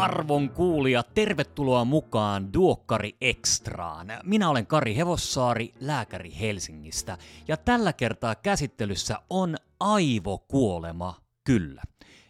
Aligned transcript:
Arvon 0.00 0.50
kuulia, 0.50 1.02
tervetuloa 1.02 1.84
mukaan 1.84 2.52
Duokkari 2.52 3.16
Extraan. 3.20 4.06
Minä 4.24 4.50
olen 4.50 4.66
Kari 4.66 4.96
Hevossaari, 4.96 5.74
lääkäri 5.80 6.32
Helsingistä, 6.40 7.18
ja 7.48 7.56
tällä 7.56 7.92
kertaa 7.92 8.34
käsittelyssä 8.34 9.18
on 9.30 9.56
aivokuolema, 9.80 11.14
kyllä. 11.44 11.82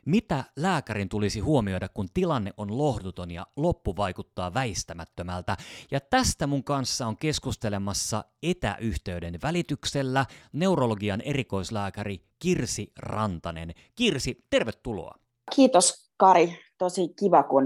Mitä 0.06 0.45
lääkärin 0.56 1.09
tulisi 1.09 1.41
huomioida, 1.41 1.88
kun 1.88 2.09
tilanne 2.14 2.52
on 2.56 2.79
lohduton 2.79 3.30
ja 3.30 3.46
loppu 3.56 3.96
vaikuttaa 3.96 4.55
väistämättömältä? 4.55 5.57
Ja 5.91 6.00
tästä 6.00 6.46
mun 6.46 6.64
kanssa 6.64 7.07
on 7.07 7.16
keskustelemassa 7.16 8.25
etäyhteyden 8.43 9.39
välityksellä 9.43 10.27
neurologian 10.52 11.21
erikoislääkäri 11.21 12.25
Kirsi 12.39 12.93
Rantanen. 12.96 13.74
Kirsi, 13.95 14.45
tervetuloa. 14.51 15.15
Kiitos 15.57 16.10
Kari, 16.16 16.70
tosi 16.80 17.09
kiva 17.19 17.43
kun 17.43 17.65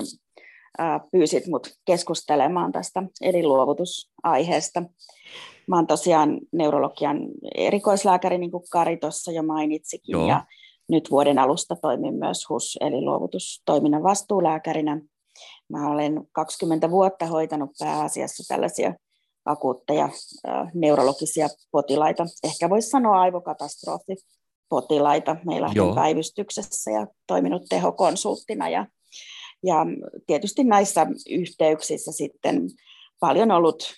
pyysit 1.12 1.46
mut 1.46 1.68
keskustelemaan 1.84 2.72
tästä 2.72 3.02
elinluovutusaiheesta. 3.20 4.82
Mä 5.68 5.76
oon 5.76 5.86
tosiaan 5.86 6.40
neurologian 6.52 7.18
erikoislääkäri, 7.54 8.38
niin 8.38 8.50
kuin 8.50 8.64
Kari 8.70 8.96
tuossa 8.96 9.32
jo 9.32 9.42
mainitsikin, 9.42 10.12
Joo. 10.12 10.28
ja 10.28 10.44
nyt 10.88 11.10
vuoden 11.10 11.38
alusta 11.38 11.76
toimin 11.76 12.14
myös 12.14 12.48
HUS, 12.48 12.78
eli 12.80 13.00
luovutustoiminnan 13.00 14.02
vastuulääkärinä. 14.02 15.00
Mä 15.68 15.90
olen 15.90 16.26
20 16.32 16.90
vuotta 16.90 17.26
hoitanut 17.26 17.70
pääasiassa 17.78 18.54
tällaisia 18.54 18.94
akuutteja 19.44 20.08
neurologisia 20.74 21.48
potilaita. 21.70 22.26
Ehkä 22.44 22.70
voisi 22.70 22.88
sanoa 22.88 23.20
aivokatastrofi 23.20 24.16
potilaita 24.68 25.36
meillä 25.46 25.68
on 25.80 25.94
päivystyksessä 25.94 26.90
ja 26.90 27.06
toiminut 27.26 27.62
tehokonsulttina. 27.68 28.68
Ja, 28.68 28.86
ja 29.64 29.86
tietysti 30.26 30.64
näissä 30.64 31.06
yhteyksissä 31.30 32.12
sitten 32.12 32.70
paljon 33.20 33.50
ollut 33.50 33.94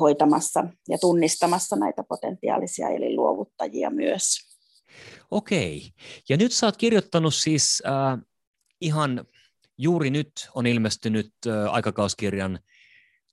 hoitamassa 0.00 0.64
ja 0.88 0.98
tunnistamassa 0.98 1.76
näitä 1.76 2.04
potentiaalisia 2.08 2.88
elinluovuttajia 2.88 3.90
myös. 3.90 4.48
Okei. 5.30 5.90
Ja 6.28 6.36
nyt 6.36 6.52
sä 6.52 6.66
oot 6.66 6.76
kirjoittanut 6.76 7.34
siis 7.34 7.82
äh, 7.86 8.18
ihan 8.80 9.24
juuri 9.78 10.10
nyt 10.10 10.32
on 10.54 10.66
ilmestynyt 10.66 11.32
äh, 11.46 11.74
aikakauskirjan 11.74 12.58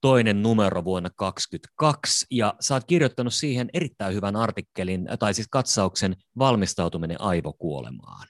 toinen 0.01 0.43
numero 0.43 0.83
vuonna 0.83 1.09
2022, 1.09 2.25
ja 2.31 2.53
sä 2.59 2.73
oot 2.73 2.83
kirjoittanut 2.83 3.33
siihen 3.33 3.69
erittäin 3.73 4.15
hyvän 4.15 4.35
artikkelin, 4.35 5.07
tai 5.19 5.33
siis 5.33 5.47
katsauksen 5.51 6.15
valmistautuminen 6.39 7.21
aivokuolemaan. 7.21 8.27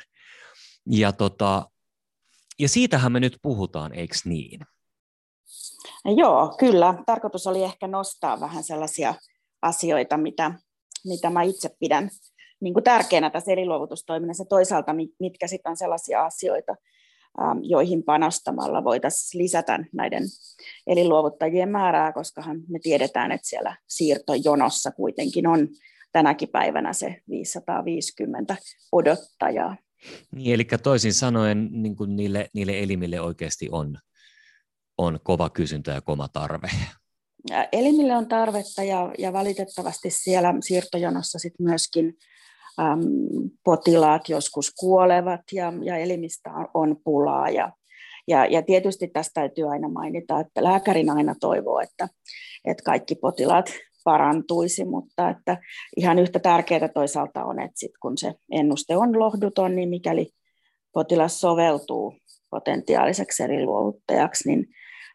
Ja, 0.89 1.11
tota, 1.11 1.69
ja 2.59 2.69
siitähän 2.69 3.11
me 3.11 3.19
nyt 3.19 3.39
puhutaan, 3.41 3.93
eikö 3.93 4.15
niin? 4.25 4.59
Joo, 6.15 6.55
kyllä. 6.59 7.03
Tarkoitus 7.05 7.47
oli 7.47 7.63
ehkä 7.63 7.87
nostaa 7.87 8.39
vähän 8.39 8.63
sellaisia 8.63 9.15
asioita, 9.61 10.17
mitä, 10.17 10.51
mitä 11.05 11.29
mä 11.29 11.43
itse 11.43 11.69
pidän 11.79 12.09
niin 12.59 12.73
kuin 12.73 12.83
tärkeänä 12.83 13.29
tässä 13.29 13.51
elinluovutustoiminnassa. 13.51 14.45
Toisaalta 14.45 14.95
mitkä 15.19 15.47
sitten 15.47 15.69
on 15.69 15.77
sellaisia 15.77 16.25
asioita, 16.25 16.75
Ähm, 17.41 17.59
joihin 17.61 18.03
panostamalla 18.03 18.83
voitaisiin 18.83 19.43
lisätä 19.43 19.79
näiden 19.93 20.23
elinluovuttajien 20.87 21.69
määrää, 21.69 22.13
koska 22.13 22.41
me 22.69 22.79
tiedetään, 22.79 23.31
että 23.31 23.47
siellä 23.47 23.75
siirtojonossa 23.87 24.91
kuitenkin 24.91 25.47
on 25.47 25.67
tänäkin 26.11 26.49
päivänä 26.49 26.93
se 26.93 27.21
550 27.29 28.55
odottajaa. 28.91 29.75
Niin, 30.35 30.53
eli 30.53 30.67
toisin 30.83 31.13
sanoen 31.13 31.69
niin 31.71 31.95
kuin 31.95 32.15
niille, 32.15 32.49
niille 32.53 32.79
elimille 32.79 33.21
oikeasti 33.21 33.69
on, 33.71 33.97
on 34.97 35.19
kova 35.23 35.49
kysyntä 35.49 35.91
ja 35.91 36.01
kova 36.01 36.27
tarve. 36.27 36.69
Elimille 37.71 38.15
on 38.15 38.27
tarvetta 38.27 38.83
ja, 38.83 39.13
ja 39.17 39.33
valitettavasti 39.33 40.09
siellä 40.11 40.53
siirtojonossa 40.59 41.39
sit 41.39 41.53
myöskin 41.59 42.17
äm, 42.79 43.01
potilaat 43.63 44.29
joskus 44.29 44.71
kuolevat 44.79 45.41
ja, 45.51 45.73
ja 45.83 45.97
elimistä 45.97 46.49
on 46.73 46.97
pulaa. 47.03 47.49
Ja, 47.49 47.71
ja, 48.27 48.45
ja 48.45 48.61
tietysti 48.61 49.07
tästä 49.07 49.31
täytyy 49.33 49.69
aina 49.69 49.89
mainita, 49.89 50.39
että 50.39 50.63
lääkärin 50.63 51.09
aina 51.09 51.35
toivoo, 51.39 51.79
että, 51.79 52.07
että 52.65 52.83
kaikki 52.83 53.15
potilaat 53.15 53.73
parantuisi, 54.05 54.85
mutta 54.85 55.29
että 55.29 55.57
ihan 55.97 56.19
yhtä 56.19 56.39
tärkeää 56.39 56.87
toisaalta 56.87 57.43
on, 57.43 57.59
että 57.59 57.79
sit 57.79 57.91
kun 58.01 58.17
se 58.17 58.33
ennuste 58.51 58.97
on 58.97 59.19
lohduton, 59.19 59.75
niin 59.75 59.89
mikäli 59.89 60.29
potilas 60.93 61.41
soveltuu 61.41 62.13
potentiaaliseksi 62.49 63.43
eri 63.43 63.65
luovuttajaksi, 63.65 64.49
niin 64.49 64.67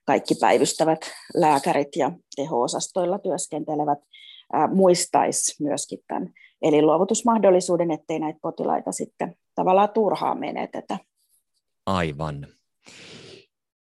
kaikki 0.07 0.35
päivystävät 0.41 1.01
lääkärit 1.35 1.97
ja 1.97 2.13
teho-osastoilla 2.37 3.19
työskentelevät 3.19 3.99
muistaisi 4.75 5.63
myöskin 5.63 5.99
tämän 6.09 6.33
elinluovutusmahdollisuuden, 6.63 7.91
ettei 7.91 8.19
näitä 8.19 8.39
potilaita 8.43 8.93
sitten 8.93 9.35
tavallaan 9.55 9.91
turhaan 9.95 10.39
menetetä. 10.39 10.99
Aivan. 11.87 12.47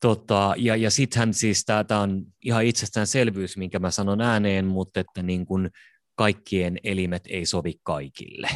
Tota, 0.01 0.53
ja, 0.57 0.75
ja 0.75 0.91
sittenhän 0.91 1.33
siis 1.33 1.65
tämä 1.65 2.01
on 2.01 2.25
ihan 2.43 2.65
itsestäänselvyys, 2.65 3.57
minkä 3.57 3.79
mä 3.79 3.91
sanon 3.91 4.21
ääneen, 4.21 4.65
mutta 4.65 4.99
että 4.99 5.23
niin 5.23 5.45
kun 5.45 5.69
kaikkien 6.15 6.77
elimet 6.83 7.23
ei 7.29 7.45
sovi 7.45 7.73
kaikille. 7.83 8.47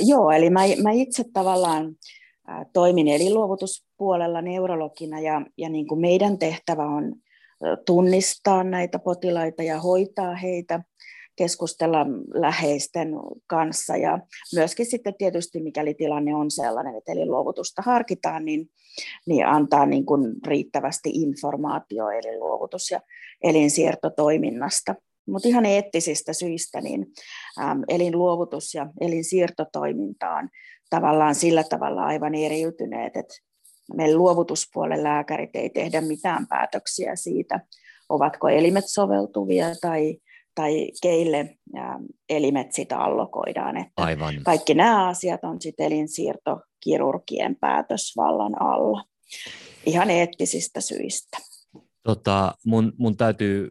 Joo, 0.00 0.30
eli 0.30 0.50
mä, 0.50 0.60
mä 0.82 0.90
itse 0.90 1.24
tavallaan 1.32 1.94
toimin 2.72 3.08
elinluovutuspuolella 3.08 4.42
neurologina 4.42 5.20
ja, 5.20 5.42
ja 5.58 5.68
niin 5.68 5.86
kuin 5.86 6.00
meidän 6.00 6.38
tehtävä 6.38 6.84
on 6.84 7.14
tunnistaa 7.86 8.64
näitä 8.64 8.98
potilaita 8.98 9.62
ja 9.62 9.80
hoitaa 9.80 10.34
heitä, 10.34 10.82
keskustella 11.40 12.06
läheisten 12.34 13.08
kanssa 13.46 13.96
ja 13.96 14.18
myöskin 14.54 14.86
sitten 14.86 15.14
tietysti 15.18 15.62
mikäli 15.62 15.94
tilanne 15.94 16.34
on 16.34 16.50
sellainen, 16.50 16.96
että 16.96 17.12
elinluovutusta 17.12 17.82
harkitaan, 17.82 18.44
niin, 18.44 18.70
niin 19.26 19.46
antaa 19.46 19.86
niin 19.86 20.06
kuin 20.06 20.34
riittävästi 20.46 21.10
informaatio 21.14 22.10
elinluovutus- 22.10 22.90
ja 22.90 23.00
elinsiirtotoiminnasta. 23.42 24.94
Mutta 25.28 25.48
ihan 25.48 25.66
eettisistä 25.66 26.32
syistä 26.32 26.80
niin 26.80 27.06
äm, 27.60 27.82
elinluovutus 27.88 28.74
ja 28.74 28.86
elinsiirtotoiminta 29.00 30.30
on 30.30 30.48
tavallaan 30.90 31.34
sillä 31.34 31.64
tavalla 31.64 32.02
aivan 32.02 32.34
eriytyneet, 32.34 33.16
että 33.16 33.34
meidän 33.96 34.18
luovutuspuolen 34.18 35.02
lääkärit 35.02 35.50
ei 35.54 35.70
tehdä 35.70 36.00
mitään 36.00 36.46
päätöksiä 36.46 37.16
siitä, 37.16 37.60
ovatko 38.08 38.48
elimet 38.48 38.84
soveltuvia 38.88 39.66
tai, 39.80 40.16
tai 40.54 40.90
keille 41.02 41.58
elimet 42.28 42.72
sitä 42.72 42.98
allokoidaan. 42.98 43.76
Että 43.76 43.92
Aivan. 43.96 44.34
Kaikki 44.44 44.74
nämä 44.74 45.08
asiat 45.08 45.44
on 45.44 45.60
sitten 45.60 45.86
elinsiirtokirurgien 45.86 47.56
päätösvallan 47.56 48.62
alla, 48.62 49.04
ihan 49.86 50.10
eettisistä 50.10 50.80
syistä. 50.80 51.38
Tota, 52.02 52.54
mun, 52.66 52.92
mun 52.98 53.16
täytyy 53.16 53.70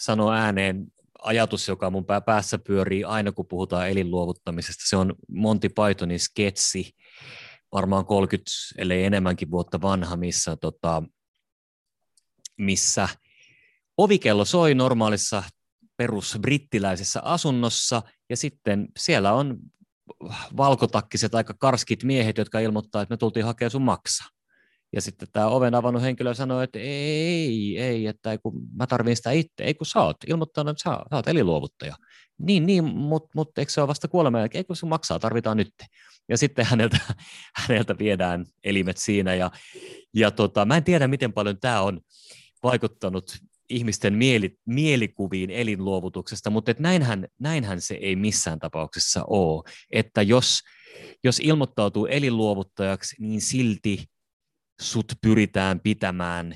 sanoa 0.00 0.34
ääneen 0.34 0.86
ajatus, 1.22 1.68
joka 1.68 1.90
mun 1.90 2.04
päässä 2.26 2.58
pyörii 2.58 3.04
aina, 3.04 3.32
kun 3.32 3.46
puhutaan 3.46 3.88
elinluovuttamisesta. 3.88 4.84
Se 4.86 4.96
on 4.96 5.14
Monty 5.28 5.68
Pythonin 5.68 6.20
sketsi, 6.20 6.96
varmaan 7.72 8.06
30, 8.06 8.50
ellei 8.78 9.04
enemmänkin 9.04 9.50
vuotta 9.50 9.82
vanha, 9.82 10.16
missä, 10.16 10.56
tota, 10.56 11.02
missä 12.58 13.08
ovikello 14.02 14.44
soi 14.44 14.74
normaalissa 14.74 15.42
perusbrittiläisessä 15.96 17.20
asunnossa, 17.22 18.02
ja 18.30 18.36
sitten 18.36 18.88
siellä 18.98 19.32
on 19.32 19.58
valkotakkiset 20.56 21.34
aika 21.34 21.54
karskit 21.54 22.04
miehet, 22.04 22.38
jotka 22.38 22.60
ilmoittaa, 22.60 23.02
että 23.02 23.12
me 23.12 23.16
tultiin 23.16 23.44
hakemaan 23.44 23.70
sun 23.70 23.82
maksa. 23.82 24.24
Ja 24.92 25.00
sitten 25.00 25.28
tämä 25.32 25.46
oven 25.46 25.74
avannut 25.74 26.02
henkilö 26.02 26.34
sanoi, 26.34 26.64
että 26.64 26.78
ei, 26.78 27.78
ei, 27.78 28.06
että 28.06 28.32
ei, 28.32 28.38
kun 28.38 28.52
mä 28.74 28.86
tarvin 28.86 29.16
sitä 29.16 29.30
itse, 29.30 29.64
ei 29.64 29.74
kun 29.74 29.86
sä 29.86 30.00
oot 30.00 30.16
ilmoittanut, 30.26 30.70
että 30.70 30.90
sä, 30.90 30.98
sä 31.10 31.16
oot 31.16 31.28
eliluovuttaja. 31.28 31.96
Niin, 32.38 32.66
niin, 32.66 32.84
mutta 32.84 33.28
mut, 33.34 33.58
eikö 33.58 33.72
se 33.72 33.80
ole 33.80 33.88
vasta 33.88 34.08
kuolema 34.08 34.38
jälkeen, 34.38 34.60
ei 34.60 34.64
kun 34.64 34.76
se 34.76 34.86
maksaa, 34.86 35.18
tarvitaan 35.18 35.56
nyt 35.56 35.74
ja 36.28 36.38
sitten 36.38 36.66
häneltä, 36.66 36.98
häneltä 37.68 37.98
viedään 37.98 38.46
elimet 38.64 38.96
siinä. 38.96 39.34
Ja, 39.34 39.50
ja 40.14 40.30
tota, 40.30 40.64
mä 40.64 40.76
en 40.76 40.84
tiedä, 40.84 41.08
miten 41.08 41.32
paljon 41.32 41.60
tämä 41.60 41.80
on 41.80 42.00
vaikuttanut 42.62 43.38
ihmisten 43.70 44.14
mieli, 44.14 44.58
mielikuviin 44.66 45.50
elinluovutuksesta, 45.50 46.50
mutta 46.50 46.70
et 46.70 46.78
näinhän, 46.78 47.28
näinhän 47.38 47.80
se 47.80 47.94
ei 47.94 48.16
missään 48.16 48.58
tapauksessa 48.58 49.24
ole, 49.26 49.62
että 49.92 50.22
jos, 50.22 50.60
jos 51.24 51.40
ilmoittautuu 51.40 52.06
elinluovuttajaksi, 52.06 53.16
niin 53.18 53.40
silti 53.40 54.04
sut 54.80 55.12
pyritään 55.22 55.80
pitämään 55.80 56.54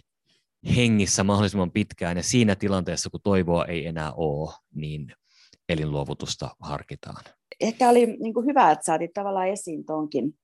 hengissä 0.76 1.24
mahdollisimman 1.24 1.72
pitkään, 1.72 2.16
ja 2.16 2.22
siinä 2.22 2.56
tilanteessa, 2.56 3.10
kun 3.10 3.20
toivoa 3.24 3.64
ei 3.64 3.86
enää 3.86 4.12
ole, 4.12 4.52
niin 4.74 5.12
elinluovutusta 5.68 6.56
harkitaan 6.60 7.24
ehkä 7.60 7.88
oli 7.88 8.06
niin 8.06 8.34
hyvä, 8.46 8.70
että 8.70 8.84
saatiin 8.84 9.10
tavallaan 9.14 9.48
esiin 9.48 9.86
tuonkin 9.86 10.34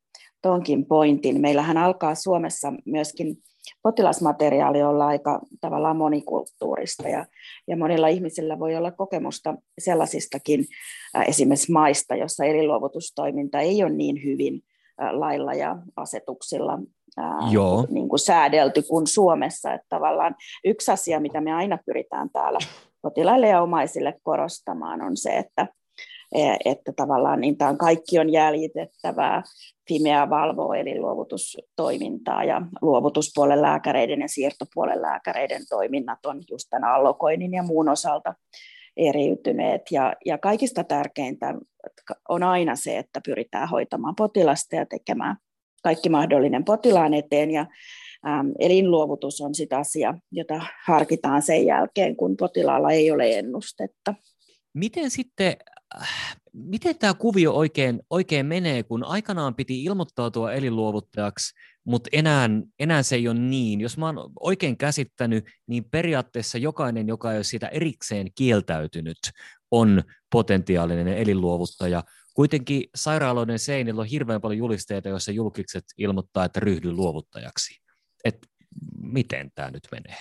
tonkin 0.42 0.86
pointin. 0.86 1.40
Meillähän 1.40 1.76
alkaa 1.76 2.14
Suomessa 2.14 2.72
myöskin 2.84 3.36
potilasmateriaali 3.82 4.82
olla 4.82 5.06
aika 5.06 5.40
tavallaan 5.60 5.96
monikulttuurista 5.96 7.08
ja, 7.08 7.26
ja 7.68 7.76
monilla 7.76 8.08
ihmisillä 8.08 8.58
voi 8.58 8.76
olla 8.76 8.90
kokemusta 8.90 9.54
sellaisistakin 9.78 10.64
esimerkiksi 11.26 11.72
maista, 11.72 12.14
jossa 12.14 12.44
elinluovutustoiminta 12.44 13.60
ei 13.60 13.82
ole 13.82 13.92
niin 13.92 14.24
hyvin 14.24 14.62
lailla 15.12 15.54
ja 15.54 15.76
asetuksilla 15.96 16.78
Joo. 17.50 17.86
Niin 17.90 18.08
kuin 18.08 18.18
säädelty 18.18 18.82
kuin 18.82 19.06
Suomessa. 19.06 19.72
Että 19.72 19.86
tavallaan 19.88 20.36
yksi 20.64 20.90
asia, 20.90 21.20
mitä 21.20 21.40
me 21.40 21.52
aina 21.52 21.78
pyritään 21.86 22.30
täällä 22.30 22.58
potilaille 23.02 23.48
ja 23.48 23.62
omaisille 23.62 24.14
korostamaan, 24.22 25.02
on 25.02 25.16
se, 25.16 25.30
että 25.30 25.66
että 26.64 26.92
tavallaan 26.96 27.40
niin 27.40 27.58
tämä 27.58 27.76
kaikki 27.76 28.18
on 28.18 28.32
jäljitettävää. 28.32 29.42
Fimea 29.88 30.30
valvoo 30.30 30.72
eli 30.72 31.00
luovutustoimintaa 31.00 32.44
ja 32.44 32.62
luovutuspuolen 32.82 33.62
lääkäreiden 33.62 34.20
ja 34.20 34.28
siirtopuolen 34.28 35.02
lääkäreiden 35.02 35.62
toiminnat 35.68 36.26
on 36.26 36.42
just 36.50 36.66
tämän 36.70 36.90
allokoinnin 36.90 37.52
ja 37.52 37.62
muun 37.62 37.88
osalta 37.88 38.34
eriytyneet. 38.96 39.82
Ja, 39.90 40.12
ja 40.26 40.38
kaikista 40.38 40.84
tärkeintä 40.84 41.54
on 42.28 42.42
aina 42.42 42.76
se, 42.76 42.98
että 42.98 43.20
pyritään 43.24 43.68
hoitamaan 43.68 44.14
potilasta 44.16 44.76
ja 44.76 44.86
tekemään 44.86 45.36
kaikki 45.82 46.08
mahdollinen 46.08 46.64
potilaan 46.64 47.14
eteen. 47.14 47.50
Ja 47.50 47.66
äm, 48.28 48.52
elinluovutus 48.58 49.40
on 49.40 49.54
sitä 49.54 49.78
asia, 49.78 50.14
jota 50.32 50.60
harkitaan 50.84 51.42
sen 51.42 51.66
jälkeen, 51.66 52.16
kun 52.16 52.36
potilaalla 52.36 52.90
ei 52.90 53.10
ole 53.10 53.38
ennustetta. 53.38 54.14
Miten 54.74 55.10
sitten 55.10 55.56
miten 56.52 56.98
tämä 56.98 57.14
kuvio 57.14 57.52
oikein, 57.52 58.02
oikein 58.10 58.46
menee, 58.46 58.82
kun 58.82 59.04
aikanaan 59.04 59.54
piti 59.54 59.84
ilmoittautua 59.84 60.52
elinluovuttajaksi, 60.52 61.54
mutta 61.84 62.10
enää, 62.12 62.50
enää 62.78 63.02
se 63.02 63.16
ei 63.16 63.28
ole 63.28 63.38
niin. 63.38 63.80
Jos 63.80 63.98
mä 63.98 64.06
oon 64.06 64.32
oikein 64.40 64.76
käsittänyt, 64.76 65.44
niin 65.66 65.84
periaatteessa 65.84 66.58
jokainen, 66.58 67.08
joka 67.08 67.32
ei 67.32 67.38
ole 67.38 67.44
siitä 67.44 67.68
erikseen 67.68 68.26
kieltäytynyt, 68.34 69.18
on 69.70 70.02
potentiaalinen 70.32 71.08
elinluovuttaja. 71.08 72.04
Kuitenkin 72.34 72.84
sairaaloiden 72.94 73.58
seinillä 73.58 74.00
on 74.00 74.06
hirveän 74.06 74.40
paljon 74.40 74.58
julisteita, 74.58 75.08
joissa 75.08 75.32
julkikset 75.32 75.84
ilmoittaa, 75.98 76.44
että 76.44 76.60
ryhdy 76.60 76.92
luovuttajaksi. 76.92 77.80
Et 78.24 78.46
miten 79.02 79.50
tämä 79.54 79.70
nyt 79.70 79.88
menee? 79.92 80.16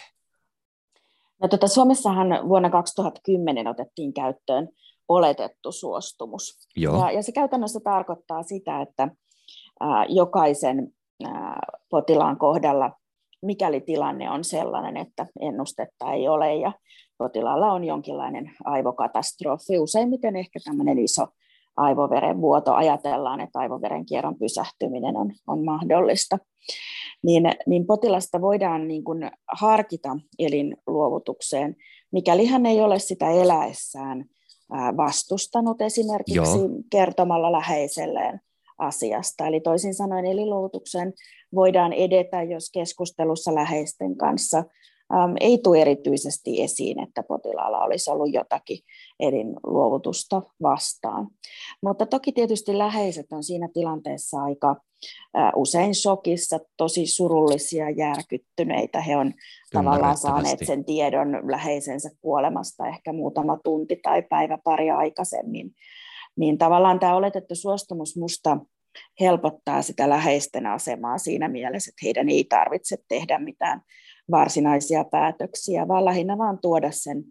No, 1.42 1.48
tota, 1.48 1.68
Suomessahan 1.68 2.28
vuonna 2.50 2.70
2010 2.70 3.68
otettiin 3.68 4.14
käyttöön 4.14 4.70
oletettu 5.10 5.72
suostumus. 5.72 6.68
Joo. 6.76 6.98
Ja, 6.98 7.12
ja 7.12 7.24
se 7.24 7.32
käytännössä 7.32 7.80
tarkoittaa 7.84 8.44
sitä, 8.44 8.82
että 8.82 9.10
ää, 9.80 10.06
jokaisen 10.10 10.94
ää, 11.26 11.60
potilaan 11.90 12.38
kohdalla, 12.38 12.92
mikäli 13.42 13.82
tilanne 13.82 14.32
on 14.32 14.44
sellainen, 14.44 14.98
että 14.98 15.26
ennustetta 15.40 16.14
ei 16.14 16.28
ole 16.28 16.56
ja 16.56 16.72
potilaalla 17.18 17.72
on 17.72 17.84
jonkinlainen 17.84 18.52
aivokatastrofi, 18.66 19.80
useimmiten 19.80 20.36
ehkä 20.36 20.60
tämmöinen 20.66 21.00
iso 21.00 21.28
aivoverenvuoto, 21.78 22.74
ajatellaan, 22.74 23.42
että 23.42 23.60
aivoverenkierron 23.60 24.40
pysähtyminen 24.40 25.18
on, 25.18 25.32
on 25.48 25.66
mahdollista, 25.66 26.38
niin, 27.24 27.44
niin 27.68 27.86
potilasta 27.86 28.42
voidaan 28.42 28.88
niin 28.88 29.04
kuin 29.04 29.32
harkita 29.60 30.18
elinluovutukseen, 30.40 31.76
mikäli 32.12 32.46
hän 32.46 32.66
ei 32.66 32.82
ole 32.82 33.00
sitä 33.00 33.30
eläessään 33.30 34.26
vastustanut 34.98 35.82
esimerkiksi 35.82 36.58
Joo. 36.58 36.70
kertomalla 36.90 37.52
läheiselleen 37.52 38.42
asiasta. 38.78 39.48
Eli 39.48 39.60
toisin 39.60 39.94
sanoen 39.94 40.26
eliluovutuksen 40.26 41.14
voidaan 41.56 41.94
edetä, 41.94 42.44
jos 42.44 42.72
keskustelussa 42.72 43.56
läheisten 43.56 44.18
kanssa 44.18 44.58
äm, 44.58 45.36
ei 45.40 45.58
tule 45.58 45.82
erityisesti 45.82 46.62
esiin, 46.62 47.00
että 47.00 47.24
potilaalla 47.24 47.84
olisi 47.84 48.12
ollut 48.12 48.34
jotakin 48.34 48.80
elinluovutusta 49.20 50.42
vastaan. 50.62 51.28
Mutta 51.84 52.06
toki 52.06 52.32
tietysti 52.32 52.78
läheiset 52.78 53.26
on 53.32 53.44
siinä 53.44 53.70
tilanteessa 53.74 54.44
aika 54.44 54.76
usein 55.56 55.96
shokissa, 55.96 56.60
tosi 56.78 57.08
surullisia, 57.08 57.90
järkyttyneitä. 57.90 59.02
He 59.02 59.18
on 59.18 59.34
tavallaan 59.74 60.18
saaneet 60.18 60.60
sen 60.64 60.86
tiedon 60.86 61.52
läheisensä 61.52 62.10
kuolemasta 62.22 62.88
ehkä 62.88 63.14
muutama 63.14 63.58
tunti 63.64 64.00
tai 64.04 64.22
päivä 64.22 64.58
pari 64.64 64.90
aikaisemmin. 64.90 65.72
Niin 66.36 66.58
tavallaan 66.58 67.00
tämä 67.00 67.16
oletettu 67.16 67.56
suostumus 67.56 68.18
musta 68.18 68.58
helpottaa 69.20 69.82
sitä 69.82 70.10
läheisten 70.10 70.66
asemaa 70.66 71.18
siinä 71.18 71.48
mielessä, 71.48 71.90
että 71.90 72.06
heidän 72.06 72.30
ei 72.30 72.44
tarvitse 72.44 72.98
tehdä 73.08 73.40
mitään 73.40 73.82
varsinaisia 74.32 75.04
päätöksiä, 75.04 75.88
vaan 75.88 76.06
lähinnä 76.06 76.38
vaan 76.38 76.60
tuoda 76.62 76.92
sen 76.92 77.24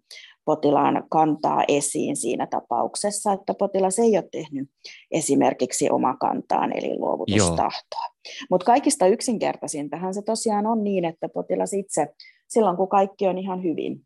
potilaan 0.49 1.05
kantaa 1.11 1.65
esiin 1.69 2.17
siinä 2.17 2.47
tapauksessa, 2.47 3.33
että 3.33 3.55
potilas 3.55 3.99
ei 3.99 4.17
ole 4.17 4.29
tehnyt 4.33 4.71
esimerkiksi 5.11 5.91
omakantaan 5.91 6.79
eli 6.79 6.99
luovutustahtoa. 6.99 8.07
Mutta 8.51 8.65
kaikista 8.65 9.07
yksinkertaisintahan 9.07 10.15
se 10.15 10.23
tosiaan 10.23 10.67
on 10.67 10.85
niin, 10.85 11.05
että 11.05 11.29
potilas 11.29 11.73
itse 11.73 12.09
silloin, 12.49 12.77
kun 12.77 12.89
kaikki 12.89 13.29
on 13.29 13.39
ihan 13.39 13.63
hyvin, 13.63 14.01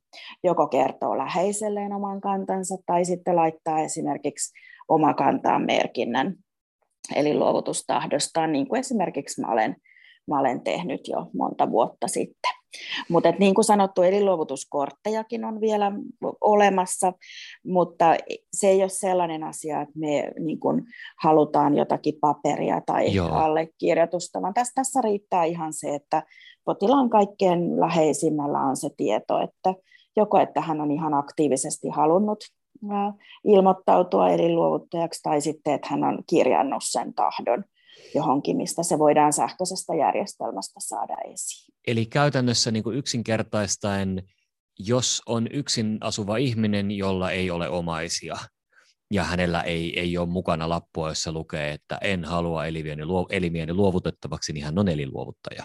joko 0.44 0.66
kertoo 0.66 1.18
läheiselleen 1.18 1.92
oman 1.92 2.20
kantansa 2.20 2.76
tai 2.86 3.04
sitten 3.04 3.36
laittaa 3.36 3.80
esimerkiksi 3.80 4.52
omakantaan 4.88 5.62
merkinnän 5.62 6.34
eli 7.14 7.34
luovutustahdostaan, 7.34 8.52
niin 8.52 8.68
kuin 8.68 8.80
esimerkiksi 8.80 9.40
mä 9.40 9.52
olen, 9.52 9.76
mä 10.28 10.40
olen 10.40 10.60
tehnyt 10.60 11.08
jo 11.08 11.30
monta 11.34 11.70
vuotta 11.70 12.08
sitten. 12.08 12.61
Mutta 13.08 13.30
niin 13.38 13.54
kuin 13.54 13.64
sanottu, 13.64 14.02
elinluovutuskorttejakin 14.02 15.44
on 15.44 15.60
vielä 15.60 15.92
olemassa, 16.40 17.12
mutta 17.66 18.16
se 18.52 18.68
ei 18.68 18.82
ole 18.82 18.88
sellainen 18.88 19.44
asia, 19.44 19.80
että 19.80 19.98
me 19.98 20.32
niin 20.40 20.60
kuin 20.60 20.82
halutaan 21.22 21.76
jotakin 21.76 22.14
paperia 22.20 22.80
tai 22.86 23.14
Joo. 23.14 23.28
allekirjoitusta, 23.28 24.42
vaan 24.42 24.54
tässä, 24.54 24.72
tässä 24.74 25.00
riittää 25.00 25.44
ihan 25.44 25.72
se, 25.72 25.94
että 25.94 26.22
potilaan 26.64 27.10
kaikkein 27.10 27.80
läheisimmällä 27.80 28.58
on 28.60 28.76
se 28.76 28.90
tieto, 28.96 29.40
että 29.40 29.74
joko 30.16 30.38
että 30.38 30.60
hän 30.60 30.80
on 30.80 30.90
ihan 30.90 31.14
aktiivisesti 31.14 31.88
halunnut 31.88 32.38
ilmoittautua 33.44 34.30
elinluovuttajaksi 34.30 35.22
tai 35.22 35.40
sitten, 35.40 35.74
että 35.74 35.88
hän 35.90 36.04
on 36.04 36.18
kirjannut 36.26 36.82
sen 36.84 37.14
tahdon 37.14 37.64
johonkin, 38.14 38.56
mistä 38.56 38.82
se 38.82 38.98
voidaan 38.98 39.32
sähköisestä 39.32 39.94
järjestelmästä 39.94 40.80
saada 40.80 41.16
esiin. 41.24 41.74
Eli 41.86 42.06
käytännössä 42.06 42.70
niin 42.70 42.82
kuin 42.82 42.96
yksinkertaistaen, 42.96 44.22
jos 44.78 45.22
on 45.26 45.46
yksin 45.52 45.98
asuva 46.00 46.36
ihminen, 46.36 46.90
jolla 46.90 47.30
ei 47.30 47.50
ole 47.50 47.68
omaisia, 47.68 48.36
ja 49.10 49.24
hänellä 49.24 49.60
ei, 49.60 50.00
ei 50.00 50.18
ole 50.18 50.28
mukana 50.28 50.68
lappua, 50.68 51.08
jossa 51.08 51.32
lukee, 51.32 51.72
että 51.72 51.98
en 52.00 52.24
halua 52.24 52.66
elimieni, 52.66 53.02
elimieni 53.30 53.74
luovutettavaksi, 53.74 54.52
niin 54.52 54.64
hän 54.64 54.78
on 54.78 54.88
elinluovuttaja. 54.88 55.62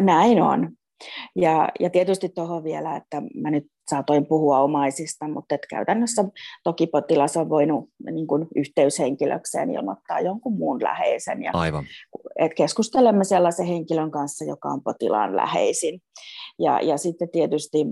Näin 0.00 0.42
on. 0.42 0.70
Ja, 1.36 1.68
ja 1.80 1.90
tietysti 1.90 2.28
tuohon 2.28 2.64
vielä, 2.64 2.96
että 2.96 3.22
mä 3.34 3.50
nyt 3.50 3.64
saatoin 3.90 4.26
puhua 4.26 4.60
omaisista, 4.60 5.28
mutta 5.28 5.54
että 5.54 5.66
käytännössä 5.70 6.24
toki 6.64 6.86
potilas 6.86 7.36
on 7.36 7.48
voinut 7.48 7.90
niin 8.10 8.26
kuin 8.26 8.46
yhteyshenkilökseen 8.56 9.70
ilmoittaa 9.70 10.20
jonkun 10.20 10.56
muun 10.58 10.82
läheisen. 10.82 11.42
Ja, 11.42 11.50
Aivan. 11.54 11.84
Et 12.38 12.54
keskustelemme 12.54 13.24
sellaisen 13.24 13.66
henkilön 13.66 14.10
kanssa, 14.10 14.44
joka 14.44 14.68
on 14.68 14.82
potilaan 14.82 15.36
läheisin. 15.36 16.02
Ja, 16.58 16.80
ja 16.80 16.98
sitten 16.98 17.30
tietysti 17.30 17.86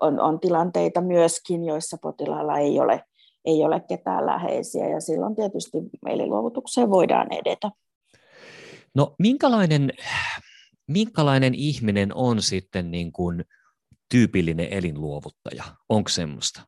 on, 0.00 0.20
on 0.20 0.40
tilanteita 0.40 1.00
myöskin, 1.00 1.64
joissa 1.64 1.96
potilaalla 2.02 2.58
ei 2.58 2.80
ole, 2.80 3.04
ei 3.44 3.64
ole 3.64 3.80
ketään 3.80 4.26
läheisiä, 4.26 4.88
ja 4.88 5.00
silloin 5.00 5.34
tietysti 5.36 5.78
luovutukseen 6.26 6.90
voidaan 6.90 7.32
edetä. 7.32 7.70
No 8.94 9.14
minkälainen 9.18 9.92
minkälainen 10.86 11.54
ihminen 11.54 12.14
on 12.14 12.42
sitten 12.42 12.90
niin 12.90 13.12
kuin 13.12 13.44
tyypillinen 14.12 14.68
elinluovuttaja? 14.70 15.64
Onko 15.88 16.08
semmoista? 16.08 16.62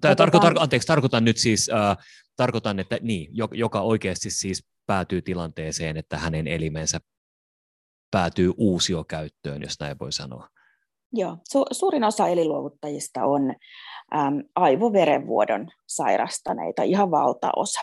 Tai 0.00 0.10
no, 0.10 0.14
tarkoitan, 0.14 0.56
tota- 0.56 0.60
anteeksi, 0.60 0.86
tarkoitan 0.86 1.24
nyt 1.24 1.36
siis, 1.36 1.70
äh, 1.74 1.96
tarkoitan, 2.36 2.80
että 2.80 2.98
niin, 3.02 3.30
joka 3.52 3.80
oikeasti 3.80 4.30
siis 4.30 4.66
päätyy 4.86 5.22
tilanteeseen, 5.22 5.96
että 5.96 6.18
hänen 6.18 6.46
elimensä 6.46 7.00
päätyy 8.10 8.52
uusiokäyttöön, 8.56 9.62
jos 9.62 9.80
näin 9.80 9.96
voi 10.00 10.12
sanoa. 10.12 10.48
Joo, 11.12 11.32
su- 11.32 11.74
suurin 11.74 12.04
osa 12.04 12.28
elinluovuttajista 12.28 13.24
on 13.24 13.54
äm, 14.16 14.42
aivoverenvuodon 14.54 15.68
sairastaneita, 15.86 16.82
ihan 16.82 17.10
valtaosa. 17.10 17.80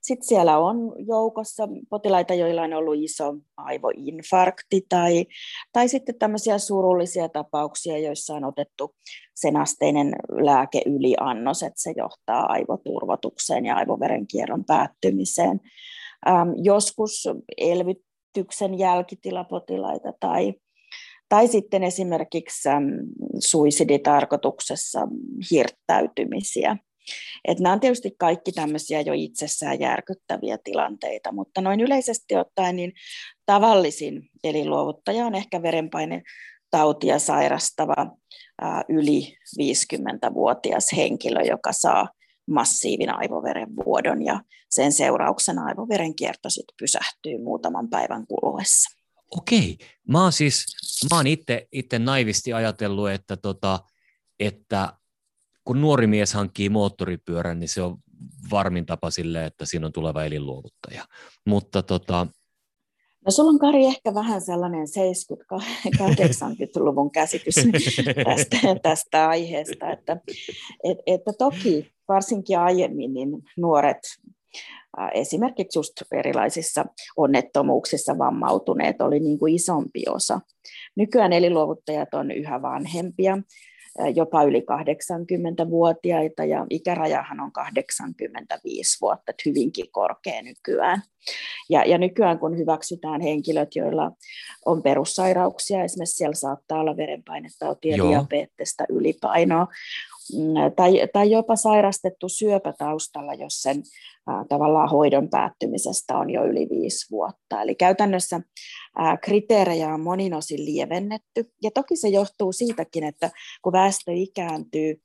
Sitten 0.00 0.28
siellä 0.28 0.58
on 0.58 0.94
joukossa 0.98 1.68
potilaita, 1.90 2.34
joilla 2.34 2.62
on 2.62 2.72
ollut 2.72 2.94
iso 2.98 3.34
aivoinfarkti 3.56 4.86
tai, 4.88 5.26
tai 5.72 5.88
sitten 5.88 6.18
tämmöisiä 6.18 6.58
surullisia 6.58 7.28
tapauksia, 7.28 7.98
joissa 7.98 8.34
on 8.34 8.44
otettu 8.44 8.94
sen 9.34 9.56
asteinen 9.56 10.12
lääkeyliannos, 10.30 11.62
että 11.62 11.82
se 11.82 11.92
johtaa 11.96 12.46
aivoturvotukseen 12.48 13.66
ja 13.66 13.76
aivoverenkierron 13.76 14.64
päättymiseen. 14.64 15.60
joskus 16.62 17.28
elvytyksen 17.58 18.78
jälkitilapotilaita 18.78 20.12
tai, 20.20 20.54
tai 21.28 21.48
sitten 21.48 21.82
esimerkiksi 21.82 22.68
suisiditarkoituksessa 23.38 25.08
hirttäytymisiä. 25.50 26.76
Et 27.44 27.60
nämä 27.60 27.72
on 27.72 27.80
tietysti 27.80 28.14
kaikki 28.18 28.52
tämmöisiä 28.52 29.00
jo 29.00 29.12
itsessään 29.16 29.80
järkyttäviä 29.80 30.58
tilanteita, 30.64 31.32
mutta 31.32 31.60
noin 31.60 31.80
yleisesti 31.80 32.36
ottaen 32.36 32.76
niin 32.76 32.92
tavallisin 33.46 34.30
elinluovuttaja 34.44 35.26
on 35.26 35.34
ehkä 35.34 35.62
verenpaine 35.62 36.22
tautia 36.70 37.18
sairastava 37.18 38.16
yli 38.88 39.36
50-vuotias 39.60 40.92
henkilö, 40.96 41.42
joka 41.42 41.72
saa 41.72 42.08
massiivin 42.50 43.14
aivoverenvuodon 43.14 44.24
ja 44.24 44.40
sen 44.70 44.92
seurauksena 44.92 45.64
aivoverenkierto 45.64 46.50
sitten 46.50 46.74
pysähtyy 46.78 47.38
muutaman 47.38 47.88
päivän 47.88 48.26
kuluessa. 48.26 48.98
Okei, 49.30 49.78
mä 50.08 50.22
oon 50.22 50.32
siis, 50.32 50.66
mä 51.10 51.16
oon 51.16 51.26
itse 51.72 51.98
naivisti 51.98 52.52
ajatellut, 52.52 53.10
että, 53.10 53.36
tota, 53.36 53.80
että 54.40 54.92
kun 55.64 55.80
nuori 55.80 56.06
mies 56.06 56.34
hankkii 56.34 56.68
moottoripyörän, 56.68 57.60
niin 57.60 57.68
se 57.68 57.82
on 57.82 57.96
varmin 58.50 58.86
tapa 58.86 59.10
sille, 59.10 59.46
että 59.46 59.66
siinä 59.66 59.86
on 59.86 59.92
tuleva 59.92 60.24
elinluovuttaja. 60.24 61.04
Mutta 61.46 61.82
tota, 61.82 62.26
No 63.26 63.30
sulla 63.30 63.50
on 63.50 63.58
Kari 63.58 63.86
ehkä 63.86 64.14
vähän 64.14 64.40
sellainen 64.40 64.86
70-80-luvun 64.86 67.10
käsitys 67.10 67.54
tästä, 68.28 68.56
tästä 68.82 69.28
aiheesta, 69.28 69.90
että, 69.90 70.16
et, 70.84 70.98
että 71.06 71.32
toki 71.38 71.92
varsinkin 72.08 72.58
aiemmin 72.58 73.14
niin 73.14 73.28
nuoret 73.56 73.98
esimerkiksi 75.14 75.78
just 75.78 75.92
erilaisissa 76.12 76.84
onnettomuuksissa 77.16 78.18
vammautuneet 78.18 79.00
oli 79.00 79.20
niin 79.20 79.38
kuin 79.38 79.54
isompi 79.54 80.02
osa. 80.08 80.40
Nykyään 80.96 81.32
elinluovuttajat 81.32 82.14
on 82.14 82.30
yhä 82.30 82.62
vanhempia 82.62 83.38
jopa 84.14 84.42
yli 84.42 84.60
80-vuotiaita 84.60 86.44
ja 86.44 86.66
ikärajahan 86.70 87.40
on 87.40 87.52
85 87.52 88.98
vuotta, 89.00 89.30
että 89.30 89.42
hyvinkin 89.46 89.86
korkea 89.90 90.42
nykyään. 90.42 91.02
Ja, 91.70 91.84
ja 91.84 91.98
nykyään 91.98 92.38
kun 92.38 92.58
hyväksytään 92.58 93.20
henkilöt, 93.20 93.76
joilla 93.76 94.12
on 94.66 94.82
perussairauksia, 94.82 95.84
esimerkiksi 95.84 96.16
siellä 96.16 96.34
saattaa 96.34 96.80
olla 96.80 96.96
verenpainetautia, 96.96 97.96
diabetesta, 97.96 98.84
ylipainoa, 98.88 99.66
tai, 100.76 101.08
tai 101.12 101.30
jopa 101.30 101.56
sairastettu 101.56 102.28
syöpätaustalla, 102.28 103.34
jos 103.34 103.62
sen 103.62 103.82
tavallaan 104.48 104.90
hoidon 104.90 105.28
päättymisestä 105.28 106.18
on 106.18 106.30
jo 106.30 106.44
yli 106.44 106.68
viisi 106.70 107.10
vuotta. 107.10 107.62
Eli 107.62 107.74
käytännössä 107.74 108.40
kriteerejä 109.22 109.94
on 109.94 110.00
monin 110.00 110.34
osin 110.34 110.64
lievennetty. 110.64 111.50
Ja 111.62 111.70
toki 111.70 111.96
se 111.96 112.08
johtuu 112.08 112.52
siitäkin, 112.52 113.04
että 113.04 113.30
kun 113.62 113.72
väestö 113.72 114.12
ikääntyy 114.14 115.00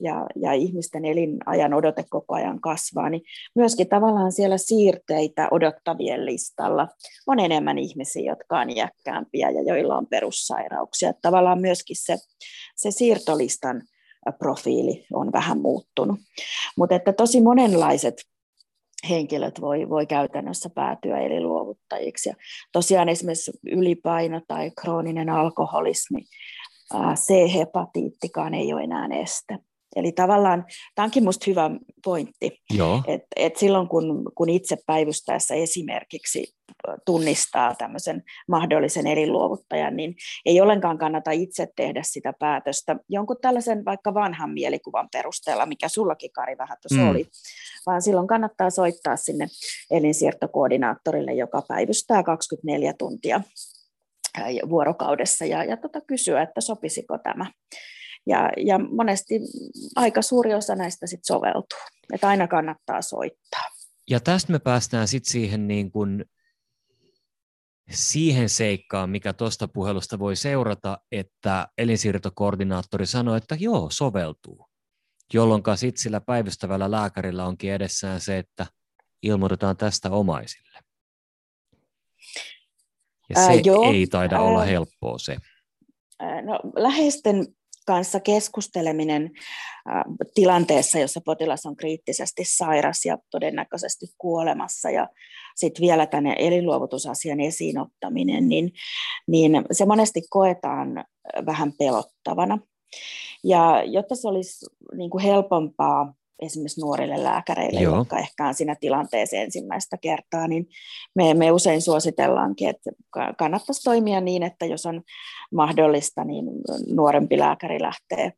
ja, 0.00 0.26
ja 0.36 0.52
ihmisten 0.52 1.04
elinajan 1.04 1.74
odote 1.74 2.04
koko 2.10 2.34
ajan 2.34 2.60
kasvaa, 2.60 3.10
niin 3.10 3.22
myöskin 3.54 3.88
tavallaan 3.88 4.32
siellä 4.32 4.58
siirteitä 4.58 5.48
odottavien 5.50 6.26
listalla 6.26 6.88
on 7.26 7.38
enemmän 7.38 7.78
ihmisiä, 7.78 8.32
jotka 8.32 8.60
on 8.60 8.70
iäkkäämpiä 8.70 9.50
ja 9.50 9.62
joilla 9.62 9.96
on 9.96 10.06
perussairauksia. 10.06 11.12
Tavallaan 11.22 11.60
myöskin 11.60 11.96
se, 11.98 12.16
se 12.76 12.90
siirtolistan 12.90 13.82
profiili 14.38 15.06
on 15.12 15.32
vähän 15.32 15.60
muuttunut. 15.60 16.20
Mutta 16.76 16.94
että 16.94 17.12
tosi 17.12 17.40
monenlaiset 17.40 18.14
henkilöt 19.08 19.60
voi, 19.60 19.88
voi 19.88 20.06
käytännössä 20.06 20.70
päätyä 20.74 21.18
elinluovuttajiksi. 21.18 22.28
Ja 22.28 22.34
tosiaan 22.72 23.08
esimerkiksi 23.08 23.52
ylipaino 23.72 24.40
tai 24.48 24.70
krooninen 24.80 25.28
alkoholismi, 25.30 26.20
C-hepatiittikaan 27.14 28.54
ei 28.54 28.72
ole 28.72 28.82
enää 28.82 29.08
este. 29.22 29.58
Eli 29.96 30.12
tavallaan 30.12 30.64
tämä 30.94 31.04
onkin 31.04 31.22
minusta 31.22 31.44
hyvä 31.46 31.70
pointti, 32.04 32.60
että 33.06 33.28
et 33.36 33.56
silloin 33.56 33.88
kun, 33.88 34.32
kun 34.34 34.48
itse 34.48 34.76
päivystäessä 34.86 35.54
esimerkiksi 35.54 36.54
tunnistaa 37.06 37.74
tämmöisen 37.74 38.22
mahdollisen 38.48 39.06
elinluovuttajan, 39.06 39.96
niin 39.96 40.14
ei 40.46 40.60
ollenkaan 40.60 40.98
kannata 40.98 41.30
itse 41.30 41.68
tehdä 41.76 42.02
sitä 42.04 42.32
päätöstä 42.38 42.96
jonkun 43.08 43.36
tällaisen 43.42 43.84
vaikka 43.84 44.14
vanhan 44.14 44.50
mielikuvan 44.50 45.08
perusteella, 45.12 45.66
mikä 45.66 45.88
sullakin 45.88 46.32
Kari 46.32 46.58
vähän 46.58 46.78
tuossa 46.82 47.04
mm. 47.04 47.10
oli, 47.10 47.26
vaan 47.86 48.02
silloin 48.02 48.26
kannattaa 48.26 48.70
soittaa 48.70 49.16
sinne 49.16 49.46
elinsiirtokoordinaattorille, 49.90 51.32
joka 51.32 51.62
päivystää 51.68 52.22
24 52.22 52.92
tuntia 52.98 53.40
vuorokaudessa 54.68 55.44
ja, 55.44 55.64
ja 55.64 55.76
tota 55.76 56.00
kysyä, 56.00 56.42
että 56.42 56.60
sopisiko 56.60 57.18
tämä. 57.18 57.46
Ja, 58.26 58.50
ja 58.56 58.78
monesti 58.78 59.40
aika 59.96 60.22
suuri 60.22 60.54
osa 60.54 60.74
näistä 60.74 61.06
sit 61.06 61.24
soveltuu, 61.24 61.78
että 62.12 62.28
aina 62.28 62.48
kannattaa 62.48 63.02
soittaa. 63.02 63.64
Ja 64.10 64.20
tästä 64.20 64.52
me 64.52 64.58
päästään 64.58 65.08
sitten 65.08 65.32
siihen, 65.32 65.68
niin 65.68 65.92
kun, 65.92 66.24
siihen 67.90 68.48
seikkaan, 68.48 69.10
mikä 69.10 69.32
tuosta 69.32 69.68
puhelusta 69.68 70.18
voi 70.18 70.36
seurata, 70.36 70.98
että 71.12 71.68
elinsiirtokoordinaattori 71.78 73.06
sanoi, 73.06 73.36
että 73.36 73.56
joo, 73.58 73.88
soveltuu. 73.90 74.66
Jolloin 75.34 75.62
sitten 75.74 76.02
sillä 76.02 76.20
päivystävällä 76.20 76.90
lääkärillä 76.90 77.46
onkin 77.46 77.72
edessään 77.72 78.20
se, 78.20 78.38
että 78.38 78.66
ilmoitetaan 79.22 79.76
tästä 79.76 80.10
omaisille. 80.10 80.78
Ja 83.28 83.34
se 83.34 83.40
Ää, 83.40 83.54
joo, 83.64 83.92
ei 83.92 84.06
taida 84.06 84.36
ää, 84.36 84.42
olla 84.42 84.64
helppoa 84.64 85.18
se. 85.18 85.36
No, 86.42 86.60
läheisten 86.76 87.46
kanssa 87.86 88.20
keskusteleminen 88.20 89.30
tilanteessa, 90.34 90.98
jossa 90.98 91.20
potilas 91.24 91.66
on 91.66 91.76
kriittisesti 91.76 92.42
sairas 92.44 93.04
ja 93.04 93.18
todennäköisesti 93.30 94.06
kuolemassa 94.18 94.90
ja 94.90 95.08
sitten 95.56 95.82
vielä 95.82 96.06
tänne 96.06 96.34
elinluovutusasian 96.38 97.40
esiinottaminen, 97.40 98.48
niin, 98.48 98.72
niin 99.26 99.52
se 99.72 99.86
monesti 99.86 100.22
koetaan 100.30 101.04
vähän 101.46 101.72
pelottavana. 101.78 102.58
Ja 103.44 103.82
jotta 103.84 104.14
se 104.14 104.28
olisi 104.28 104.66
niin 104.96 105.10
kuin 105.10 105.24
helpompaa 105.24 106.14
esimerkiksi 106.42 106.80
nuorille 106.80 107.24
lääkäreille, 107.24 107.80
Joo. 107.80 107.96
jotka 107.96 108.18
ehkä 108.18 108.48
on 108.48 108.54
siinä 108.54 108.74
tilanteessa 108.80 109.36
ensimmäistä 109.36 109.96
kertaa, 109.96 110.48
niin 110.48 110.68
me, 111.14 111.34
me 111.34 111.50
usein 111.50 111.82
suositellaankin, 111.82 112.68
että 112.68 112.90
kannattaisi 113.38 113.82
toimia 113.84 114.20
niin, 114.20 114.42
että 114.42 114.66
jos 114.66 114.86
on 114.86 115.02
mahdollista, 115.52 116.24
niin 116.24 116.46
nuorempi 116.86 117.38
lääkäri 117.38 117.82
lähtee 117.82 118.32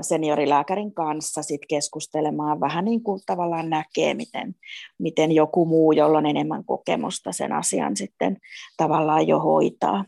seniorilääkärin 0.00 0.94
kanssa 0.94 1.42
sit 1.42 1.60
keskustelemaan, 1.68 2.60
vähän 2.60 2.84
niin 2.84 3.02
kuin 3.02 3.20
tavallaan 3.26 3.70
näkee, 3.70 4.14
miten, 4.14 4.54
miten 4.98 5.32
joku 5.32 5.66
muu, 5.66 5.92
jolla 5.92 6.18
on 6.18 6.26
enemmän 6.26 6.64
kokemusta 6.64 7.32
sen 7.32 7.52
asian 7.52 7.96
sitten 7.96 8.36
tavallaan 8.76 9.28
jo 9.28 9.40
hoitaa. 9.40 10.04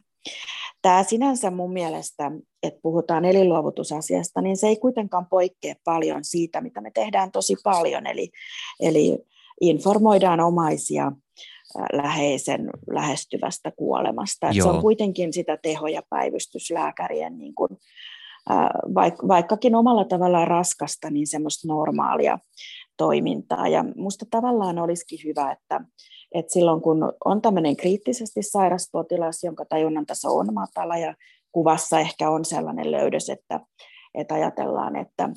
Tämä 0.83 1.03
sinänsä 1.03 1.51
mun 1.51 1.73
mielestä, 1.73 2.31
että 2.63 2.81
puhutaan 2.83 3.25
elinluovutusasiasta, 3.25 4.41
niin 4.41 4.57
se 4.57 4.67
ei 4.67 4.77
kuitenkaan 4.77 5.27
poikkea 5.27 5.75
paljon 5.85 6.25
siitä, 6.25 6.61
mitä 6.61 6.81
me 6.81 6.91
tehdään 6.91 7.33
tosi 7.33 7.57
paljon, 7.65 8.07
eli, 8.07 8.31
eli 8.81 9.19
informoidaan 9.61 10.41
omaisia 10.41 11.13
läheisen 11.93 12.71
lähestyvästä 12.91 13.73
kuolemasta. 13.77 14.53
Se 14.53 14.69
on 14.69 14.81
kuitenkin 14.81 15.33
sitä 15.33 15.57
teho- 15.63 15.89
ja 15.89 16.03
päivystyslääkärien, 16.11 17.39
niin 17.39 17.55
kuin, 17.55 17.71
vaikkakin 19.29 19.75
omalla 19.75 20.05
tavallaan 20.05 20.49
raskasta, 20.49 21.11
niin 21.11 21.27
semmoista 21.27 21.69
normaalia 21.69 22.39
toimintaa. 22.97 23.69
Ja 23.69 23.83
minusta 23.83 24.27
tavallaan 24.31 24.79
olisikin 24.79 25.19
hyvä, 25.25 25.53
että 25.53 25.81
et 26.35 26.51
silloin 26.51 26.83
kun 26.83 27.13
on 27.25 27.43
tämmöinen 27.43 27.77
kriittisesti 27.77 28.43
sairas 28.43 28.89
potilas, 28.93 29.45
jonka 29.45 29.65
tajunnan 29.65 30.07
taso 30.07 30.37
on 30.37 30.55
matala 30.55 30.97
ja 30.97 31.15
kuvassa 31.53 32.01
ehkä 32.01 32.31
on 32.31 32.45
sellainen 32.45 32.93
löydös, 32.93 33.29
että, 33.29 33.61
että 34.15 34.35
ajatellaan, 34.35 34.97
että 34.97 35.29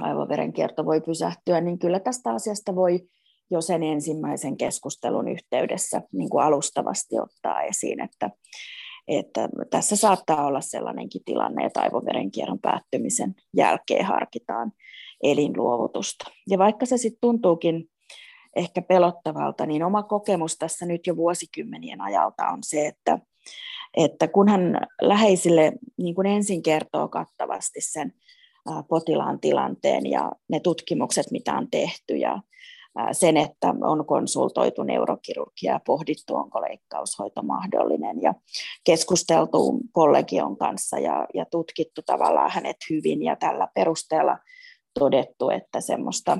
aivoverenkierto 0.00 0.84
voi 0.84 1.00
pysähtyä, 1.00 1.60
niin 1.60 1.78
kyllä 1.78 2.00
tästä 2.00 2.30
asiasta 2.30 2.74
voi 2.74 3.00
jo 3.50 3.60
sen 3.60 3.82
ensimmäisen 3.82 4.56
keskustelun 4.56 5.28
yhteydessä 5.28 6.02
niin 6.12 6.30
kuin 6.30 6.44
alustavasti 6.44 7.20
ottaa 7.20 7.62
esiin, 7.62 8.00
että, 8.00 8.30
että 9.08 9.48
tässä 9.70 9.96
saattaa 9.96 10.46
olla 10.46 10.60
sellainenkin 10.60 11.22
tilanne, 11.24 11.64
että 11.64 11.80
aivoverenkierron 11.80 12.58
päättymisen 12.62 13.34
jälkeen 13.56 14.04
harkitaan 14.04 14.72
elinluovutusta. 15.22 16.30
Ja 16.50 16.58
vaikka 16.58 16.86
se 16.86 16.96
sitten 16.96 17.20
tuntuukin 17.20 17.88
ehkä 18.56 18.82
pelottavalta, 18.82 19.66
niin 19.66 19.84
oma 19.84 20.02
kokemus 20.02 20.56
tässä 20.58 20.86
nyt 20.86 21.06
jo 21.06 21.16
vuosikymmenien 21.16 22.00
ajalta 22.00 22.48
on 22.48 22.58
se, 22.62 22.86
että, 22.86 23.18
että 23.96 24.28
kunhan 24.28 24.60
läheisille 25.00 25.72
niin 25.96 26.14
kuin 26.14 26.26
ensin 26.26 26.62
kertoo 26.62 27.08
kattavasti 27.08 27.80
sen 27.80 28.12
potilaan 28.88 29.40
tilanteen 29.40 30.06
ja 30.10 30.32
ne 30.48 30.60
tutkimukset, 30.60 31.26
mitä 31.30 31.54
on 31.54 31.70
tehty 31.70 32.16
ja 32.16 32.40
sen, 33.12 33.36
että 33.36 33.74
on 33.80 34.06
konsultoitu 34.06 34.82
neurokirurgia 34.82 35.72
ja 35.72 35.80
pohdittu, 35.86 36.34
onko 36.36 36.60
leikkaushoito 36.60 37.42
mahdollinen 37.42 38.22
ja 38.22 38.34
keskusteltu 38.84 39.80
kollegion 39.92 40.56
kanssa 40.56 40.98
ja, 40.98 41.26
ja 41.34 41.44
tutkittu 41.50 42.02
tavallaan 42.06 42.50
hänet 42.50 42.76
hyvin 42.90 43.22
ja 43.22 43.36
tällä 43.36 43.68
perusteella 43.74 44.38
todettu, 44.98 45.50
että 45.50 45.80
semmoista 45.80 46.38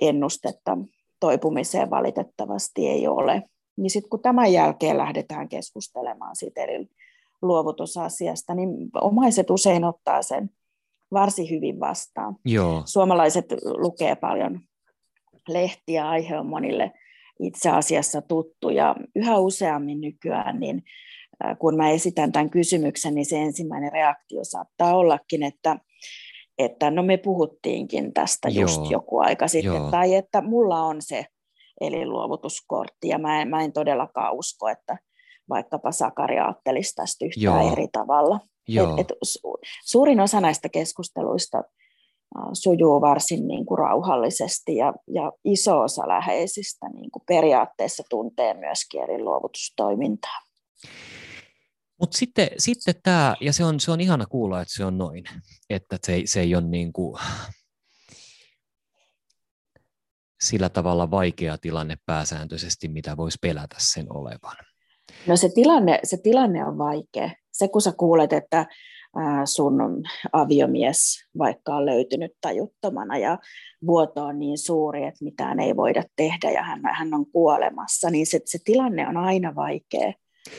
ennustetta 0.00 0.78
toipumiseen 1.22 1.90
valitettavasti 1.90 2.88
ei 2.88 3.08
ole. 3.08 3.42
Niin 3.76 3.90
sitten 3.90 4.10
kun 4.10 4.22
tämän 4.22 4.52
jälkeen 4.52 4.98
lähdetään 4.98 5.48
keskustelemaan 5.48 6.36
siitä 6.36 6.62
eri 6.62 6.86
luovutusasiasta, 7.42 8.54
niin 8.54 8.68
omaiset 9.00 9.50
usein 9.50 9.84
ottaa 9.84 10.22
sen 10.22 10.50
varsin 11.12 11.50
hyvin 11.50 11.80
vastaan. 11.80 12.36
Joo. 12.44 12.82
Suomalaiset 12.84 13.46
lukee 13.64 14.16
paljon 14.16 14.60
lehtiä, 15.48 16.08
aihe 16.08 16.38
on 16.38 16.46
monille 16.46 16.92
itse 17.40 17.70
asiassa 17.70 18.22
tuttu 18.22 18.70
ja 18.70 18.96
yhä 19.16 19.38
useammin 19.38 20.00
nykyään, 20.00 20.60
niin 20.60 20.82
kun 21.58 21.76
mä 21.76 21.90
esitän 21.90 22.32
tämän 22.32 22.50
kysymyksen, 22.50 23.14
niin 23.14 23.26
se 23.26 23.42
ensimmäinen 23.42 23.92
reaktio 23.92 24.44
saattaa 24.44 24.96
ollakin, 24.96 25.42
että, 25.42 25.78
että 26.62 26.90
no 26.90 27.02
me 27.02 27.16
puhuttiinkin 27.16 28.12
tästä 28.12 28.48
Joo. 28.48 28.60
just 28.60 28.90
joku 28.90 29.18
aika 29.18 29.48
sitten, 29.48 29.74
Joo. 29.74 29.90
tai 29.90 30.14
että 30.14 30.40
mulla 30.40 30.82
on 30.82 30.96
se 31.00 31.26
elinluovutuskortti, 31.80 33.08
ja 33.08 33.18
mä 33.18 33.42
en, 33.42 33.48
mä 33.48 33.62
en 33.62 33.72
todellakaan 33.72 34.34
usko, 34.34 34.68
että 34.68 34.98
vaikkapa 35.48 35.92
Sakari 35.92 36.38
ajattelisi 36.38 36.94
tästä 36.94 37.24
yhtään 37.24 37.64
Joo. 37.64 37.72
eri 37.72 37.88
tavalla. 37.92 38.40
Joo. 38.68 38.94
Et, 38.94 39.00
et, 39.00 39.18
suurin 39.84 40.20
osa 40.20 40.40
näistä 40.40 40.68
keskusteluista 40.68 41.62
sujuu 42.52 43.00
varsin 43.00 43.48
niin 43.48 43.66
kuin 43.66 43.78
rauhallisesti 43.78 44.76
ja, 44.76 44.94
ja 45.08 45.32
iso 45.44 45.80
osa 45.80 46.08
läheisistä 46.08 46.88
niin 46.88 47.10
kuin 47.10 47.22
periaatteessa 47.26 48.02
tuntee 48.10 48.54
myös 48.54 48.78
kieliluovutustoimintaa. 48.90 50.38
Mutta 52.02 52.18
sitten, 52.18 52.48
sitten 52.58 52.94
tämä, 53.02 53.34
ja 53.40 53.52
se 53.52 53.64
on, 53.64 53.80
se 53.80 53.90
on 53.90 54.00
ihana 54.00 54.26
kuulla, 54.26 54.62
että 54.62 54.74
se 54.74 54.84
on 54.84 54.98
noin, 54.98 55.24
että 55.70 55.98
se, 56.06 56.22
se 56.24 56.40
ei 56.40 56.54
ole 56.54 56.64
niin 56.64 56.92
kuin 56.92 57.20
sillä 60.42 60.68
tavalla 60.68 61.10
vaikea 61.10 61.58
tilanne 61.58 61.96
pääsääntöisesti, 62.06 62.88
mitä 62.88 63.16
voisi 63.16 63.38
pelätä 63.42 63.76
sen 63.78 64.06
olevan. 64.10 64.56
No 65.26 65.36
se 65.36 65.48
tilanne, 65.54 66.00
se 66.04 66.16
tilanne 66.16 66.64
on 66.64 66.78
vaikea. 66.78 67.30
Se 67.52 67.68
kun 67.68 67.82
sä 67.82 67.92
kuulet, 67.92 68.32
että 68.32 68.66
sun 69.44 70.02
aviomies 70.32 71.28
vaikka 71.38 71.76
on 71.76 71.86
löytynyt 71.86 72.32
tajuttomana 72.40 73.18
ja 73.18 73.38
vuoto 73.86 74.24
on 74.24 74.38
niin 74.38 74.58
suuri, 74.58 75.04
että 75.04 75.24
mitään 75.24 75.60
ei 75.60 75.76
voida 75.76 76.02
tehdä 76.16 76.50
ja 76.50 76.62
hän, 76.62 76.80
hän 76.92 77.14
on 77.14 77.26
kuolemassa, 77.26 78.10
niin 78.10 78.26
se, 78.26 78.40
se 78.44 78.58
tilanne 78.64 79.08
on 79.08 79.16
aina 79.16 79.54
vaikea. 79.54 80.12